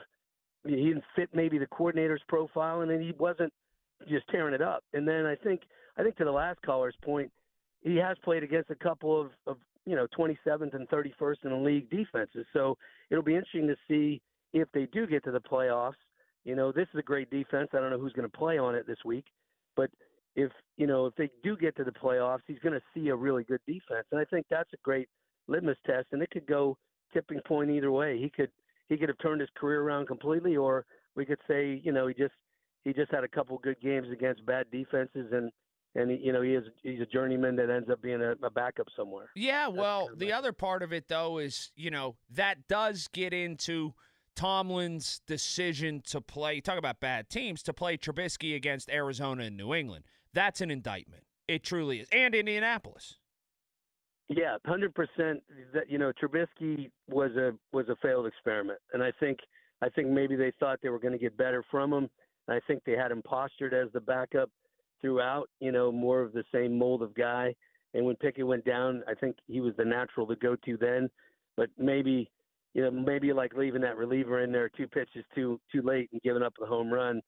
He 0.65 0.77
didn't 0.77 1.05
fit 1.17 1.31
maybe 1.33 1.59
the 1.59 1.67
coordinator's 1.67 2.23
profile, 2.29 2.83
and 2.83 2.91
then 2.91 3.01
he 3.01 3.13
wasn't 3.19 3.53
just 4.09 4.29
tearing 4.29 4.55
it 4.55 4.63
up. 4.63 4.85
And 4.93 5.07
then 5.07 5.27
I 5.27 5.35
think 5.35 5.63
I 5.97 6.03
think 6.03 6.17
to 6.17 6.25
the 6.25 6.33
last 6.33 6.61
caller's 6.63 6.97
point, 7.03 7.31
he 7.81 7.97
has 7.97 8.17
played 8.23 8.43
against 8.43 8.71
a 8.71 8.75
couple 8.75 9.21
of, 9.21 9.31
of 9.47 9.57
you 9.87 9.97
know 9.97 10.07
27th 10.19 10.75
and 10.75 10.89
31st 10.89 11.45
in 11.45 11.51
the 11.51 11.57
league 11.57 11.91
defenses. 11.91 12.47
So 12.53 12.77
it'll 13.11 13.25
be 13.25 13.35
interesting 13.35 13.69
to 13.69 13.77
see 13.89 14.21
if 14.53 14.69
they 14.73 14.87
do 14.87 15.07
get 15.07 15.25
to 15.25 15.31
the 15.31 15.41
playoffs. 15.41 15.95
You 16.45 16.55
know, 16.57 16.73
this 16.73 16.89
is 16.93 16.99
a 16.99 17.03
great 17.03 17.31
defense. 17.31 17.69
I 17.73 17.81
don't 17.81 17.91
know 17.91 17.99
who's 17.99 18.13
going 18.13 18.29
to 18.29 18.39
play 18.39 18.59
on 18.59 18.75
it 18.75 18.87
this 18.87 18.99
week, 19.05 19.27
but 19.77 19.91
if 20.37 20.53
you 20.77 20.87
know 20.87 21.07
if 21.07 21.15
they 21.17 21.31
do 21.43 21.57
get 21.57 21.77
to 21.77 21.85
the 21.85 21.91
playoffs, 21.91 22.41
he's 22.47 22.59
going 22.61 22.75
to 22.75 22.83
see 22.95 23.09
a 23.09 23.17
really 23.17 23.45
good 23.45 23.61
defense, 23.67 24.07
and 24.13 24.21
I 24.21 24.25
think 24.25 24.47
that's 24.51 24.73
a 24.73 24.79
great 24.83 25.09
litmus 25.49 25.79
test. 25.87 26.09
And 26.13 26.23
it 26.23 26.31
could 26.31 26.47
go 26.47 26.77
tipping 27.13 27.41
point 27.47 27.71
either 27.71 27.91
way. 27.91 28.19
He 28.19 28.31
could 28.31 28.51
he 28.89 28.97
could 28.97 29.09
have 29.09 29.19
turned 29.19 29.41
his 29.41 29.51
career 29.57 29.83
around 29.83 30.07
completely, 30.07 30.57
or 30.57 30.85
we 31.15 31.25
could 31.25 31.39
say 31.49 31.81
you 31.83 31.93
know 31.93 32.07
he 32.07 32.15
just 32.15 32.35
he 32.85 32.93
just 32.93 33.11
had 33.11 33.25
a 33.25 33.29
couple 33.29 33.59
good 33.59 33.81
games 33.81 34.09
against 34.13 34.45
bad 34.47 34.67
defenses, 34.71 35.33
and 35.33 35.51
and 35.95 36.23
you 36.23 36.33
know 36.33 36.43
he 36.43 36.55
is 36.55 36.65
he's 36.83 37.01
a 37.01 37.07
journeyman 37.07 37.57
that 37.57 37.71
ends 37.71 37.91
up 37.91 38.01
being 38.03 38.21
a, 38.21 38.33
a 38.45 38.51
backup 38.51 38.87
somewhere. 38.97 39.27
Yeah, 39.35 39.69
well, 39.69 40.11
the 40.15 40.33
other 40.33 40.53
part 40.53 40.83
of 40.83 40.93
it 40.93 41.09
though 41.09 41.39
is, 41.39 41.73
you 41.77 41.91
know, 41.91 42.17
that 42.31 42.69
does 42.69 43.09
get 43.13 43.33
into 43.33 43.95
Tomlin's 44.37 45.21
decision 45.27 46.03
to 46.07 46.21
play. 46.21 46.61
Talk 46.61 46.79
about 46.79 47.01
bad 47.01 47.29
teams 47.29 47.63
to 47.65 47.73
play 47.73 47.97
Trubisky 47.97 48.55
against 48.55 48.91
Arizona 48.91 49.45
and 49.45 49.57
New 49.57 49.75
England. 49.75 50.05
That's 50.33 50.61
an 50.61 50.71
indictment. 50.71 51.25
It 51.49 51.65
truly 51.65 51.99
is, 51.99 52.09
and 52.13 52.35
Indianapolis. 52.35 53.17
Yeah, 54.31 54.57
hundred 54.65 54.95
percent. 54.95 55.43
That 55.75 55.91
you 55.91 55.99
know, 55.99 56.13
Trubisky 56.13 56.91
was 57.09 57.33
a 57.33 57.53
was 57.73 57.89
a 57.89 57.97
failed 57.97 58.27
experiment, 58.27 58.79
and 58.93 59.03
I 59.03 59.11
think 59.19 59.41
I 59.83 59.89
think 59.89 60.09
maybe 60.09 60.37
they 60.37 60.53
thought 60.61 60.79
they 60.83 60.89
were 60.89 61.01
going 61.01 61.13
to 61.13 61.19
get 61.19 61.37
better 61.37 61.65
from 61.69 61.93
him. 61.93 62.09
I 62.49 62.61
think 62.67 62.85
they 62.85 62.93
had 62.93 63.11
him 63.11 63.23
postured 63.23 63.75
as 63.75 63.89
the 63.93 64.01
backup 64.01 64.49
throughout. 65.01 65.51
You 65.59 65.73
know, 65.73 65.91
more 65.91 66.23
of 66.23 66.33
the 66.33 66.45
same 66.55 66.79
mold 66.79 67.03
of 67.03 67.13
guy. 67.15 67.55
And 67.93 68.07
when 68.07 68.15
Pickett 68.17 68.47
went 68.47 68.65
down, 68.65 69.03
I 69.09 69.15
think 69.15 69.37
he 69.49 69.61
was 69.61 69.75
the 69.77 69.85
natural 69.85 70.29
to 70.29 70.37
go 70.37 70.55
to 70.65 70.77
then. 70.77 71.11
But 71.57 71.71
maybe, 71.77 72.31
you 72.73 72.83
know, 72.83 72.91
maybe 72.93 73.33
like 73.33 73.55
leaving 73.55 73.83
that 73.83 73.97
reliever 73.97 74.45
in 74.45 74.53
there 74.53 74.69
two 74.69 74.87
pitches 74.87 75.25
too 75.35 75.61
too 75.73 75.83
late 75.83 76.09
and 76.13 76.23
giving 76.23 76.45
up 76.45 76.55
the 76.59 76.67
home 76.67 76.93
run. 76.93 77.21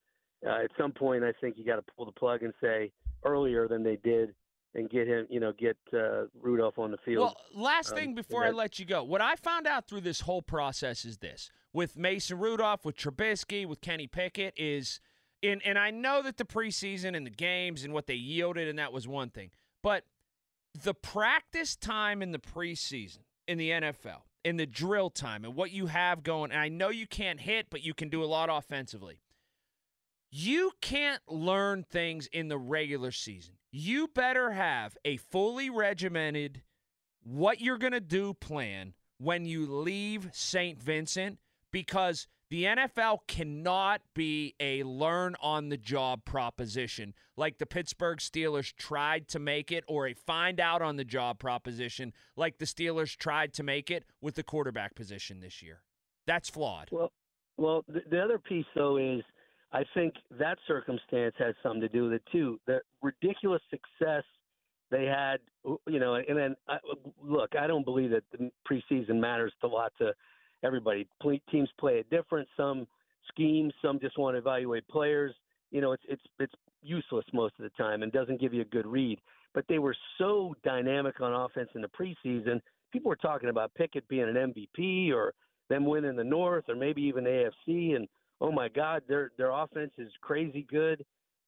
Uh, 0.46 0.62
at 0.64 0.70
some 0.78 0.92
point, 0.92 1.24
I 1.24 1.32
think 1.40 1.56
you 1.58 1.64
got 1.64 1.76
to 1.76 1.92
pull 1.96 2.04
the 2.04 2.12
plug 2.12 2.44
and 2.44 2.52
say 2.62 2.92
earlier 3.24 3.66
than 3.66 3.82
they 3.82 3.96
did, 4.04 4.34
and 4.74 4.88
get 4.88 5.06
him, 5.06 5.26
you 5.28 5.40
know, 5.40 5.52
get 5.52 5.76
uh, 5.92 6.24
Rudolph 6.40 6.78
on 6.78 6.90
the 6.90 6.96
field. 6.98 7.24
Well, 7.24 7.36
last 7.54 7.90
Um, 7.92 7.98
thing 7.98 8.14
before 8.14 8.44
I 8.44 8.50
let 8.50 8.78
you 8.78 8.84
go, 8.84 9.02
what 9.04 9.20
I 9.20 9.36
found 9.36 9.66
out 9.66 9.86
through 9.88 10.00
this 10.02 10.20
whole 10.20 10.42
process 10.42 11.04
is 11.04 11.18
this: 11.18 11.50
with 11.72 11.96
Mason 11.96 12.38
Rudolph, 12.38 12.84
with 12.84 12.96
Trubisky, 12.96 13.66
with 13.66 13.80
Kenny 13.80 14.06
Pickett, 14.06 14.54
is 14.56 15.00
in, 15.42 15.60
and 15.62 15.78
I 15.78 15.90
know 15.90 16.22
that 16.22 16.36
the 16.36 16.44
preseason 16.44 17.16
and 17.16 17.26
the 17.26 17.30
games 17.30 17.84
and 17.84 17.92
what 17.92 18.06
they 18.06 18.14
yielded, 18.14 18.68
and 18.68 18.78
that 18.78 18.92
was 18.92 19.06
one 19.06 19.30
thing, 19.30 19.50
but 19.82 20.04
the 20.74 20.94
practice 20.94 21.76
time 21.76 22.22
in 22.22 22.32
the 22.32 22.38
preseason 22.38 23.18
in 23.46 23.58
the 23.58 23.70
NFL, 23.70 24.22
in 24.44 24.56
the 24.56 24.66
drill 24.66 25.10
time, 25.10 25.44
and 25.44 25.54
what 25.54 25.70
you 25.70 25.86
have 25.86 26.22
going, 26.22 26.50
and 26.50 26.60
I 26.60 26.68
know 26.68 26.88
you 26.88 27.06
can't 27.06 27.40
hit, 27.40 27.66
but 27.68 27.82
you 27.82 27.92
can 27.92 28.08
do 28.08 28.22
a 28.22 28.26
lot 28.26 28.48
offensively. 28.50 29.20
You 30.34 30.72
can't 30.80 31.20
learn 31.28 31.84
things 31.84 32.26
in 32.26 32.48
the 32.48 32.56
regular 32.56 33.12
season. 33.12 33.56
You 33.70 34.08
better 34.08 34.52
have 34.52 34.96
a 35.04 35.18
fully 35.18 35.68
regimented, 35.68 36.62
what 37.22 37.60
you're 37.60 37.76
going 37.76 37.92
to 37.92 38.00
do 38.00 38.32
plan 38.32 38.94
when 39.18 39.44
you 39.44 39.66
leave 39.66 40.30
St. 40.32 40.82
Vincent 40.82 41.38
because 41.70 42.28
the 42.48 42.64
NFL 42.64 43.18
cannot 43.28 44.00
be 44.14 44.54
a 44.58 44.84
learn 44.84 45.36
on 45.42 45.68
the 45.68 45.76
job 45.76 46.24
proposition 46.24 47.12
like 47.36 47.58
the 47.58 47.66
Pittsburgh 47.66 48.18
Steelers 48.18 48.74
tried 48.74 49.28
to 49.28 49.38
make 49.38 49.70
it, 49.70 49.84
or 49.86 50.06
a 50.06 50.14
find 50.14 50.58
out 50.60 50.80
on 50.80 50.96
the 50.96 51.04
job 51.04 51.38
proposition 51.38 52.14
like 52.36 52.56
the 52.56 52.64
Steelers 52.64 53.14
tried 53.14 53.52
to 53.52 53.62
make 53.62 53.90
it 53.90 54.04
with 54.22 54.34
the 54.36 54.42
quarterback 54.42 54.94
position 54.94 55.40
this 55.40 55.62
year. 55.62 55.82
That's 56.26 56.48
flawed. 56.48 56.88
Well, 56.90 57.12
well, 57.58 57.84
the, 57.86 58.00
the 58.10 58.22
other 58.22 58.38
piece 58.38 58.66
though 58.74 58.96
is 58.96 59.22
I 59.72 59.84
think 59.94 60.14
that 60.38 60.58
circumstance 60.66 61.34
has 61.38 61.54
something 61.62 61.80
to 61.80 61.88
do 61.88 62.04
with 62.04 62.14
it 62.14 62.22
too. 62.30 62.60
The 62.66 62.80
ridiculous 63.00 63.62
success 63.70 64.24
they 64.90 65.06
had, 65.06 65.38
you 65.86 65.98
know, 65.98 66.16
and 66.16 66.36
then 66.36 66.54
I, 66.68 66.76
look, 67.22 67.56
I 67.58 67.66
don't 67.66 67.84
believe 67.84 68.10
that 68.10 68.24
the 68.30 68.50
preseason 68.70 69.18
matters 69.18 69.52
a 69.62 69.66
lot 69.66 69.92
to 69.98 70.12
everybody. 70.62 71.08
Teams 71.50 71.70
play 71.80 71.94
it 71.94 72.10
different. 72.10 72.46
Some 72.56 72.86
schemes, 73.28 73.72
some 73.80 73.98
just 73.98 74.18
want 74.18 74.34
to 74.34 74.38
evaluate 74.38 74.86
players. 74.88 75.34
You 75.70 75.80
know, 75.80 75.92
it's 75.92 76.02
it's 76.08 76.22
it's 76.38 76.52
useless 76.82 77.24
most 77.32 77.54
of 77.58 77.62
the 77.62 77.70
time 77.82 78.02
and 78.02 78.12
doesn't 78.12 78.40
give 78.40 78.52
you 78.52 78.60
a 78.60 78.66
good 78.66 78.86
read. 78.86 79.18
But 79.54 79.64
they 79.68 79.78
were 79.78 79.96
so 80.18 80.54
dynamic 80.62 81.20
on 81.20 81.32
offense 81.32 81.70
in 81.74 81.82
the 81.82 81.88
preseason. 81.88 82.60
People 82.92 83.08
were 83.08 83.16
talking 83.16 83.48
about 83.48 83.74
Pickett 83.74 84.06
being 84.08 84.28
an 84.28 84.52
MVP 84.52 85.12
or 85.12 85.32
them 85.68 85.86
winning 85.86 86.16
the 86.16 86.24
North 86.24 86.64
or 86.68 86.74
maybe 86.74 87.02
even 87.02 87.24
AFC. 87.24 87.96
And 87.96 88.08
oh 88.42 88.52
my 88.52 88.68
God, 88.68 89.02
their 89.08 89.30
their 89.38 89.52
offense 89.52 89.92
is 89.98 90.12
crazy 90.28 90.64
good. 90.70 90.98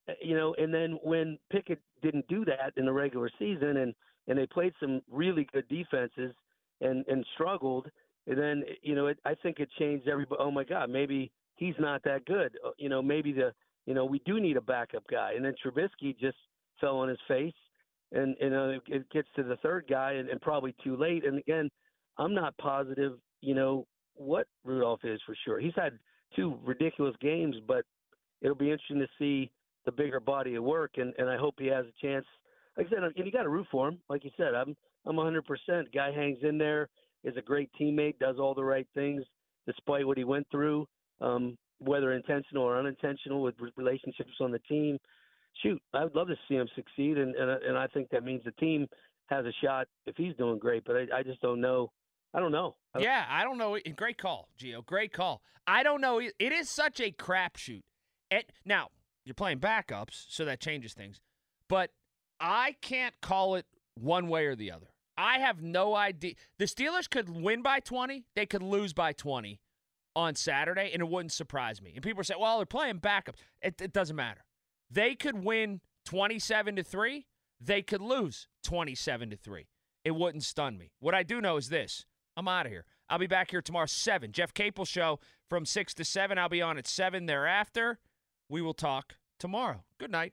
Uh, 0.08 0.14
You 0.22 0.36
know, 0.38 0.54
and 0.62 0.72
then 0.72 0.90
when 1.02 1.38
Pickett 1.52 1.80
didn't 2.02 2.26
do 2.28 2.44
that 2.46 2.72
in 2.78 2.86
the 2.86 2.92
regular 3.04 3.30
season 3.38 3.72
and 3.82 3.94
and 4.28 4.38
they 4.38 4.46
played 4.46 4.74
some 4.80 5.02
really 5.10 5.44
good 5.52 5.68
defenses 5.68 6.32
and 6.80 7.04
and 7.12 7.26
struggled, 7.34 7.86
And 8.26 8.38
then 8.38 8.64
you 8.82 8.94
know, 8.94 9.06
it, 9.08 9.18
I 9.24 9.34
think 9.42 9.60
it 9.60 9.68
changed 9.78 10.08
everybody. 10.08 10.40
Oh 10.40 10.50
my 10.50 10.64
God, 10.64 10.88
maybe 10.90 11.30
he's 11.56 11.74
not 11.78 12.02
that 12.04 12.24
good. 12.24 12.56
Uh, 12.64 12.70
You 12.78 12.88
know, 12.88 13.02
maybe 13.02 13.32
the 13.32 13.52
you 13.86 13.94
know 13.94 14.04
we 14.04 14.20
do 14.24 14.40
need 14.40 14.56
a 14.56 14.62
backup 14.62 15.06
guy. 15.08 15.32
And 15.36 15.44
then 15.44 15.54
Trubisky 15.62 16.18
just 16.18 16.38
fell 16.80 16.96
on 16.98 17.08
his 17.08 17.18
face, 17.28 17.54
and 18.12 18.36
you 18.40 18.50
know 18.50 18.78
it 18.86 19.10
gets 19.10 19.28
to 19.36 19.42
the 19.42 19.56
third 19.56 19.86
guy, 19.88 20.12
and, 20.12 20.28
and 20.30 20.40
probably 20.40 20.74
too 20.82 20.96
late. 20.96 21.24
And 21.26 21.38
again, 21.38 21.70
I'm 22.18 22.34
not 22.34 22.56
positive. 22.58 23.18
You 23.40 23.54
know 23.54 23.86
what 24.14 24.46
Rudolph 24.64 25.04
is 25.04 25.20
for 25.26 25.36
sure. 25.44 25.60
He's 25.60 25.74
had 25.76 25.98
two 26.36 26.58
ridiculous 26.64 27.14
games, 27.20 27.56
but 27.66 27.84
it'll 28.42 28.56
be 28.56 28.70
interesting 28.70 29.00
to 29.00 29.08
see 29.18 29.50
the 29.84 29.92
bigger 29.92 30.20
body 30.20 30.54
of 30.54 30.64
work, 30.64 30.92
and, 30.96 31.12
and 31.18 31.28
I 31.28 31.36
hope 31.36 31.54
he 31.58 31.66
has 31.66 31.84
a 31.86 32.06
chance. 32.06 32.24
Like 32.76 32.86
I 32.88 32.90
said, 32.90 33.02
and 33.02 33.26
you 33.26 33.32
got 33.32 33.42
to 33.42 33.48
root 33.48 33.66
for 33.70 33.88
him. 33.88 33.98
Like 34.08 34.24
you 34.24 34.30
said, 34.36 34.54
I'm 34.54 34.76
I'm 35.06 35.16
100%. 35.16 35.42
Guy 35.94 36.12
hangs 36.12 36.38
in 36.42 36.56
there, 36.56 36.88
is 37.24 37.36
a 37.36 37.42
great 37.42 37.70
teammate, 37.80 38.18
does 38.18 38.36
all 38.38 38.54
the 38.54 38.64
right 38.64 38.86
things 38.94 39.22
despite 39.66 40.06
what 40.06 40.18
he 40.18 40.24
went 40.24 40.46
through, 40.50 40.86
um, 41.20 41.56
whether 41.78 42.12
intentional 42.12 42.62
or 42.62 42.78
unintentional 42.78 43.42
with 43.42 43.54
relationships 43.76 44.32
on 44.40 44.50
the 44.50 44.58
team. 44.60 44.98
Shoot, 45.62 45.80
I 45.92 46.04
would 46.04 46.14
love 46.14 46.28
to 46.28 46.36
see 46.48 46.54
him 46.54 46.68
succeed, 46.74 47.16
and 47.18 47.34
and, 47.34 47.50
and 47.50 47.78
I 47.78 47.86
think 47.88 48.10
that 48.10 48.24
means 48.24 48.42
the 48.44 48.52
team 48.52 48.86
has 49.26 49.46
a 49.46 49.52
shot 49.62 49.86
if 50.06 50.16
he's 50.16 50.34
doing 50.36 50.58
great. 50.58 50.84
But 50.84 50.96
I, 50.96 51.18
I 51.18 51.22
just 51.22 51.40
don't 51.40 51.60
know. 51.60 51.90
I 52.34 52.40
don't 52.40 52.52
know. 52.52 52.76
Yeah, 52.98 53.24
I 53.28 53.44
don't 53.44 53.58
know. 53.58 53.78
Great 53.96 54.18
call, 54.18 54.48
Gio. 54.58 54.84
Great 54.84 55.12
call. 55.12 55.42
I 55.66 55.82
don't 55.82 56.00
know. 56.00 56.18
It 56.18 56.52
is 56.52 56.68
such 56.68 57.00
a 57.00 57.10
crapshoot. 57.12 57.82
Now, 58.64 58.88
you're 59.24 59.34
playing 59.34 59.60
backups, 59.60 60.26
so 60.28 60.44
that 60.44 60.60
changes 60.60 60.94
things. 60.94 61.20
But 61.68 61.90
I 62.40 62.76
can't 62.80 63.14
call 63.20 63.54
it 63.54 63.66
one 63.94 64.28
way 64.28 64.46
or 64.46 64.56
the 64.56 64.72
other. 64.72 64.88
I 65.16 65.38
have 65.38 65.62
no 65.62 65.94
idea. 65.94 66.34
The 66.58 66.64
Steelers 66.64 67.08
could 67.08 67.28
win 67.28 67.62
by 67.62 67.80
20, 67.80 68.24
they 68.34 68.46
could 68.46 68.62
lose 68.62 68.92
by 68.92 69.12
20 69.12 69.60
on 70.16 70.34
Saturday, 70.34 70.90
and 70.92 71.00
it 71.00 71.08
wouldn't 71.08 71.32
surprise 71.32 71.80
me. 71.80 71.92
And 71.94 72.02
people 72.02 72.24
saying, 72.24 72.40
well, 72.40 72.58
they're 72.58 72.66
playing 72.66 72.98
backups. 72.98 73.36
It, 73.62 73.80
it 73.80 73.92
doesn't 73.92 74.16
matter. 74.16 74.44
They 74.90 75.14
could 75.14 75.44
win 75.44 75.80
27 76.04 76.76
to 76.76 76.82
3, 76.82 77.26
they 77.60 77.82
could 77.82 78.02
lose 78.02 78.48
27 78.64 79.30
to 79.30 79.36
3. 79.36 79.66
It 80.04 80.14
wouldn't 80.14 80.44
stun 80.44 80.76
me. 80.76 80.90
What 81.00 81.14
I 81.14 81.22
do 81.22 81.40
know 81.40 81.56
is 81.56 81.68
this 81.68 82.04
I'm 82.36 82.48
out 82.48 82.66
of 82.66 82.72
here. 82.72 82.84
I'll 83.08 83.18
be 83.18 83.26
back 83.26 83.50
here 83.50 83.62
tomorrow, 83.62 83.86
7. 83.86 84.32
Jeff 84.32 84.54
Capel 84.54 84.84
show 84.84 85.20
from 85.48 85.66
6 85.66 85.94
to 85.94 86.04
7. 86.04 86.38
I'll 86.38 86.48
be 86.48 86.62
on 86.62 86.78
at 86.78 86.86
7 86.86 87.26
thereafter. 87.26 87.98
We 88.48 88.62
will 88.62 88.74
talk 88.74 89.16
tomorrow. 89.38 89.84
Good 89.98 90.10
night. 90.10 90.32